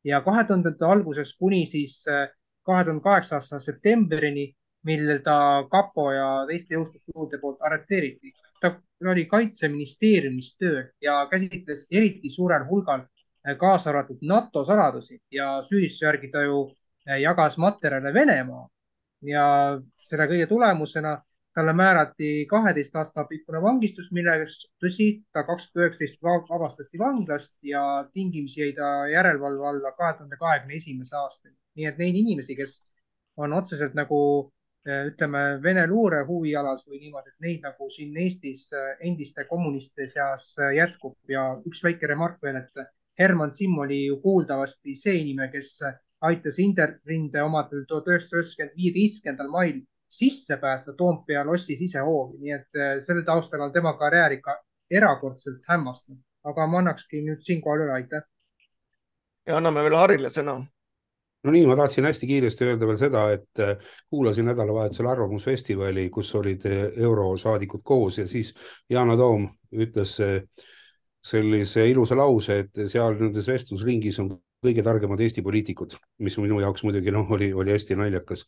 [0.04, 2.28] ja kahe tuhandete alguses kuni siis äh,
[2.66, 4.52] kahe tuhande kaheksa aasta septembrini,
[4.84, 8.32] mil ta kapo ja teiste jõustruktuuride poolt arreteeriti.
[8.60, 8.74] ta
[9.10, 16.06] oli kaitseministeeriumis tööl ja käsitles eriti suurel hulgal äh, kaasa arvatud NATO saladusi ja süüdistuse
[16.06, 16.70] järgi ta ju
[17.18, 18.68] jagas materjale Venemaa
[19.26, 19.46] ja
[20.02, 21.16] selle kõige tulemusena
[21.54, 27.82] talle määrati kaheteist aasta pikkune vangistus, millest tõsi, ta kaks tuhat üheksateist vabastati vanglast ja
[28.12, 31.54] tingimisi jäi ta järelevalve alla kahe tuhande kahekümne esimese aastani.
[31.76, 32.72] nii et neid inimesi, kes
[33.36, 34.18] on otseselt nagu
[34.86, 40.08] eh, ütleme, Vene luure huvialas või niimoodi, et neid nagu siin Eestis eh, endiste kommunistide
[40.08, 42.84] seas eh, jätkub ja üks väike remark veel, et
[43.18, 45.78] Herman Simm oli ju kuuldavasti see inimene, kes
[46.28, 49.80] aitas Interrinde omadel tuhat üheksasada üheksakümmend viieteistkümnendal mail
[50.12, 54.58] sisse pääseda Toompea lossi sisehoovi, nii et äh, selle taustal on tema karjäär ikka
[54.90, 58.26] erakordselt hämmastav, aga ma annakski nüüd siinkohal üle, aitäh.
[59.46, 60.58] ja anname veel Harile sõna.
[61.42, 66.34] no nii, ma tahtsin hästi kiiresti öelda veel seda, et äh, kuulasin nädalavahetusel Arvamusfestivali, kus
[66.36, 68.52] olid äh, eurosaadikud koos ja siis
[68.90, 70.18] Yana Toom ütles
[71.22, 76.84] sellise ilusa lause, et seal nendes vestlusringis on kõige targemad Eesti poliitikud, mis minu jaoks
[76.86, 78.44] muidugi noh, oli, oli hästi naljakas.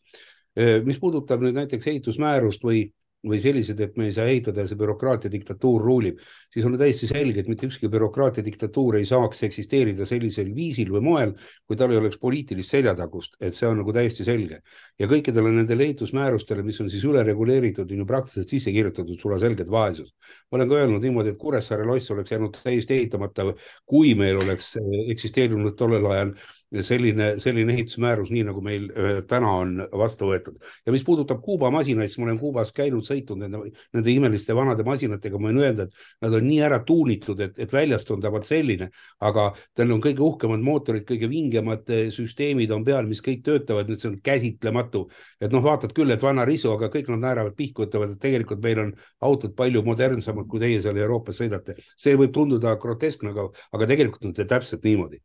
[0.85, 2.85] Mis puudutab nüüd näiteks ehitusmäärust või
[3.25, 6.19] või sellised, et me ei saa ehitada ja see bürokraatia diktatuur ruulib,
[6.53, 11.03] siis on täiesti selge, et mitte ükski bürokraatia diktatuur ei saaks eksisteerida sellisel viisil või
[11.05, 11.33] moel,
[11.65, 14.61] kui tal ei oleks poliitilist seljatagust, et see on nagu täiesti selge.
[14.99, 19.71] ja kõikidele nendele ehitusmäärustele, mis on siis üle reguleeritud, on ju praktiliselt sisse kirjutatud sulaselgelt
[19.71, 20.13] vaesus.
[20.51, 23.53] ma olen ka öelnud niimoodi, et Kuressaare loss oleks jäänud täiesti ehitamata,
[23.85, 24.75] kui meil oleks
[25.09, 26.35] eksisteerinud tollel ajal
[26.83, 30.57] selline, selline ehitusmäärus, nii nagu meil äh, täna on vastu võetud.
[30.85, 33.61] ja mis puudutab Kuuba masinaid, siis ma olen Kuubas käinud, sõitnud nende,
[33.95, 37.73] nende imeliste vanade masinatega, ma võin öelda, et nad on nii ära tuunitud, et, et
[37.73, 38.89] väljast on ta vot selline,
[39.29, 39.47] aga
[39.77, 44.03] tal on kõige uhkemad mootorid, kõige vingemad äh, süsteemid on peal, mis kõik töötavad, nüüd
[44.03, 45.05] see on käsitlematu.
[45.39, 48.63] et noh, vaatad küll, et vana risu, aga kõik nad naeravad pihku, ütlevad, et tegelikult
[48.63, 51.77] meil on autod palju modernsemad, kui teie seal Euroopas sõidate.
[51.95, 55.21] see võib tunduda groteskne, aga, aga tegelikult on see täpselt niimoodi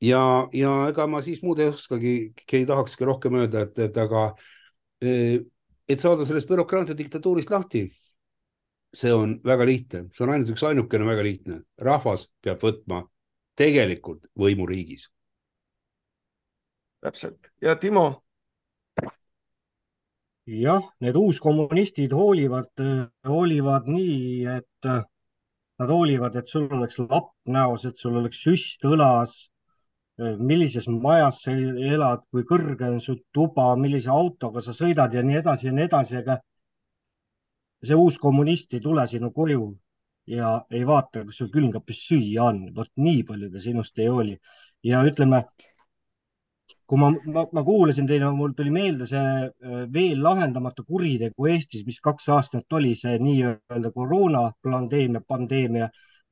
[0.00, 2.14] ja, ja ega ma siis muud ei oskagi,
[2.52, 4.26] ei tahakski rohkem öelda, et, et aga
[5.04, 5.40] eh,
[5.90, 7.84] et saada sellest bürokraatia diktatuurist lahti,
[8.94, 13.04] see on väga lihtne, see on ainult üks ainukene väga lihtne, rahvas peab võtma
[13.58, 15.08] tegelikult võimu riigis.
[17.00, 18.22] täpselt ja Timo.
[20.46, 22.82] jah, need uuskommunistid hoolivad,
[23.28, 29.50] hoolivad nii, et nad hoolivad, et sul oleks lapp näos, et sul oleks süst õlas
[30.38, 35.38] millises majas sa elad, kui kõrge on su tuba, millise autoga sa sõidad ja nii
[35.40, 36.40] edasi ja nii edasi, aga
[37.88, 39.70] see uus kommunist ei tule sinu koju
[40.30, 42.60] ja ei vaata, kas sul külmkapis süüa on.
[42.76, 44.36] vot nii palju ta sinust ei hooli.
[44.84, 45.44] ja ütleme,
[46.88, 51.84] kui ma, ma, ma kuulasin teile, mul tuli meelde see äh, veel lahendamatu kuritegu Eestis,
[51.86, 55.90] mis kaks aastat oli, see nii-öelda koroona pandeemia, pandeemia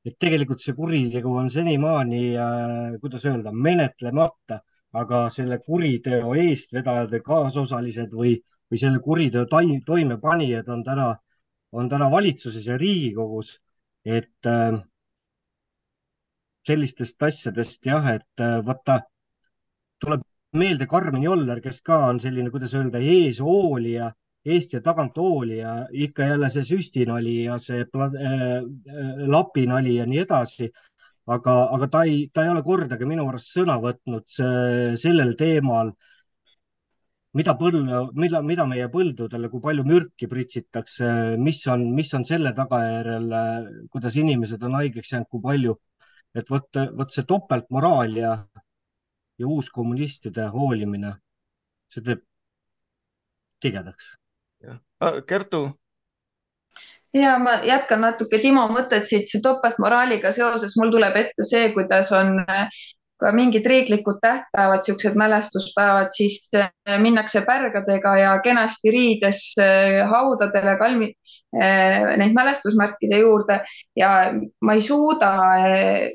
[0.08, 4.60] et tegelikult see kuritegu on senimaani äh,, kuidas öelda, menetlemata,
[5.02, 8.36] aga selle kuriteo eestvedajad või kaasosalised või,
[8.70, 9.44] või selle kuriteo
[9.86, 11.08] toimepanijad on täna,
[11.72, 13.58] on täna valitsuses ja Riigikogus.
[14.04, 14.78] et äh,
[16.68, 19.02] sellistest asjadest jah, et äh, vaata,
[20.00, 20.22] tuleb
[20.56, 24.12] meelde Karmen Joller, kes ka on selline, kuidas öelda, eeshoolija
[24.46, 30.06] eest ja tagant hooli ja ikka jälle see süstinali ja see äh, äh, lapinali ja
[30.06, 30.70] nii edasi.
[31.28, 35.90] aga, aga ta ei, ta ei ole kordagi minu arust sõna võtnud see, sellel teemal,
[37.36, 37.82] mida põld,
[38.16, 43.28] mida, mida meie põldudele, kui palju mürki pritsitakse, mis on, mis on selle tagajärjel,
[43.92, 45.76] kuidas inimesed on haigeks jäänud, kui palju,
[46.34, 48.32] et vot, vot see topeltmoraal ja,
[49.36, 51.12] ja uuskommunistide hoolimine,
[51.92, 52.24] see teeb
[53.60, 54.14] tigedaks
[55.26, 55.70] Kertu.
[57.14, 62.10] ja ma jätkan natuke Timo mõtet siit, see topeltmoraaliga seoses, mul tuleb ette see, kuidas
[62.12, 62.40] on
[63.18, 70.76] ka mingid riiklikud tähtpäevad, siuksed mälestuspäevad, siis äh, minnakse pärgadega ja kenasti riides äh, haudadele
[70.78, 71.10] kalmi,
[71.62, 73.60] äh, neid mälestusmärkide juurde
[73.96, 74.10] ja
[74.60, 75.32] ma ei suuda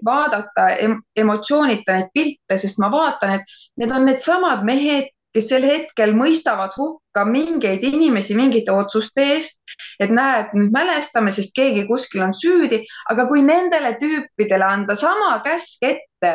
[0.06, 0.70] vaadata
[1.16, 6.76] emotsioonita neid pilte, sest ma vaatan, et need on needsamad mehed, kes sel hetkel mõistavad
[6.78, 9.60] hukka mingeid inimesi mingite otsuste eest,
[10.00, 15.36] et näed, nüüd mälestame, sest keegi kuskil on süüdi, aga kui nendele tüüpidele anda sama
[15.46, 16.34] käsk ette,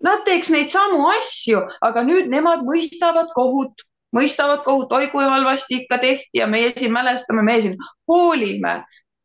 [0.00, 3.84] Nad teeks neid samu asju, aga nüüd nemad mõistavad kohut,
[4.16, 7.76] mõistavad kohut, oi kui halvasti ikka tehti ja meie siin mälestame, meie siin
[8.08, 8.80] hoolime.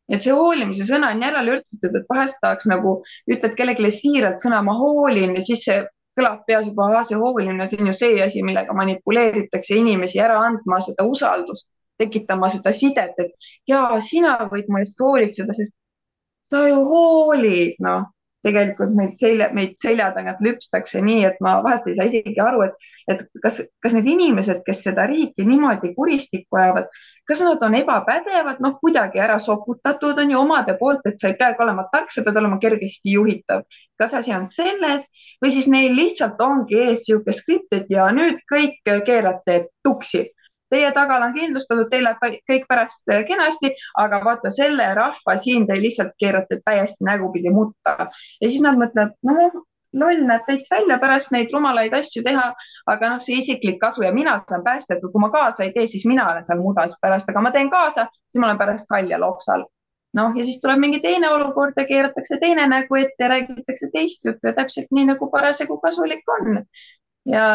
[0.06, 2.92] et see hoolimise sõna on järele ürtatud, et vahest tahaks nagu
[3.26, 5.80] ütled kellelegi siiralt sõna ma hoolin ja siis see
[6.16, 10.80] kõlab peas juba, see hoolimine, see on ju see asi, millega manipuleeritakse inimesi ära andma
[10.84, 11.68] seda usaldust,
[12.00, 15.74] tekitama seda sidet, et ja sina võid mu eest hoolitseda, sest
[16.52, 18.06] sa ju hoolid, noh
[18.46, 22.62] tegelikult meid selja, meid selja tagant lüpstakse nii, et ma vahest ei saa isegi aru,
[22.68, 26.90] et, et kas, kas need inimesed, kes seda riiki niimoodi kuristikku ajavad,
[27.28, 31.38] kas nad on ebapädevad, noh, kuidagi ära sokutatud on ju omade poolt, et sa ei
[31.40, 33.66] peagi olema tark, sa pead olema kergesti juhitav.
[33.96, 35.06] kas asi on selles
[35.40, 40.26] või siis neil lihtsalt ongi ees niisugune skript, et ja nüüd kõik keerate tuksi
[40.70, 45.66] teie tagala on kindlustatud, teil läheb kõik pärast äh, kenasti, aga vaata selle rahva siin
[45.66, 49.62] te lihtsalt keerate täiesti nägupidi mutta ja siis nad mõtlevad, noh,
[49.96, 52.48] loll näeb täitsa välja pärast neid rumalaid asju teha,
[52.92, 56.04] aga noh, see isiklik kasu ja mina saan päästetud, kui ma kaasa ei tee, siis
[56.08, 59.66] mina olen seal mudas pärast, aga ma teen kaasa, siis ma olen pärast haljal oksal.
[60.16, 64.24] noh, ja siis tuleb mingi teine olukord ja keeratakse teine nägu ette ja räägitakse teist
[64.24, 66.62] juttu ja täpselt nii nagu parasjagu kasulik on.
[67.28, 67.48] ja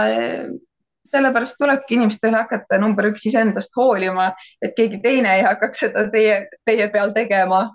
[1.12, 4.32] sellepärast tulebki inimestel hakata number üks iseendast hoolima,
[4.62, 7.70] et keegi teine ei hakkaks seda teie, teie peal tegema.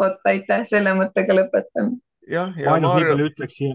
[0.00, 1.96] vot aitäh, selle mõttega lõpetan.
[2.28, 3.08] jah, ja ainult Maarja...
[3.08, 3.74] nii palju ütleksin,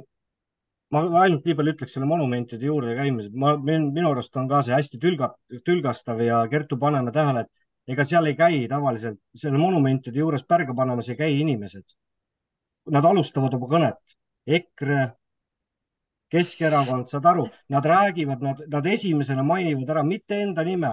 [0.91, 4.76] ma ainult nii palju ütleks selle monumentide juurde käimised, ma, minu arust on ka see
[4.76, 5.34] hästi tülga,
[5.66, 10.76] tülgastav ja Kertu, paneme tähele, et ega seal ei käi tavaliselt, selle monumentide juures pärga
[10.76, 11.95] panemas ei käi inimesed.
[12.91, 15.12] Nad alustavad oma kõnet EKRE,
[16.32, 20.89] Keskerakond, saad aru, nad räägivad, nad, nad esimesena mainivad ära mitte enda nime,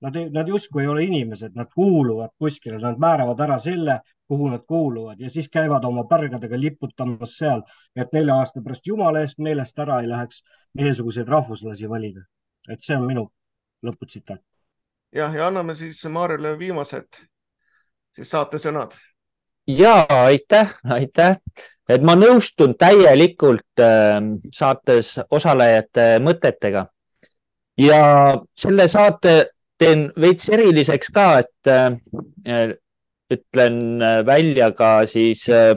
[0.00, 4.62] nad, nad justkui ei ole inimesed, nad kuuluvad kuskile, nad määravad ära selle, kuhu nad
[4.68, 7.62] kuuluvad ja siis käivad oma pärgadega liputamas seal,
[7.96, 10.42] et nelja aasta pärast jumala eest meelest ära ei läheks
[10.74, 12.26] meiesuguseid rahvuslasi valida.
[12.68, 13.28] et see on minu
[13.86, 14.42] lõputsitaat.
[15.14, 17.22] jah, ja anname siis Maarjale viimased
[18.12, 18.96] siis saatesõnad
[19.66, 21.36] ja aitäh, aitäh,
[21.88, 24.20] et ma nõustun täielikult äh,
[24.52, 26.86] saates osalejate mõtetega.
[27.78, 28.00] Ja
[28.56, 29.36] selle saate
[29.78, 32.76] teen veits eriliseks ka, et äh,
[33.30, 35.74] ütlen välja ka siis äh,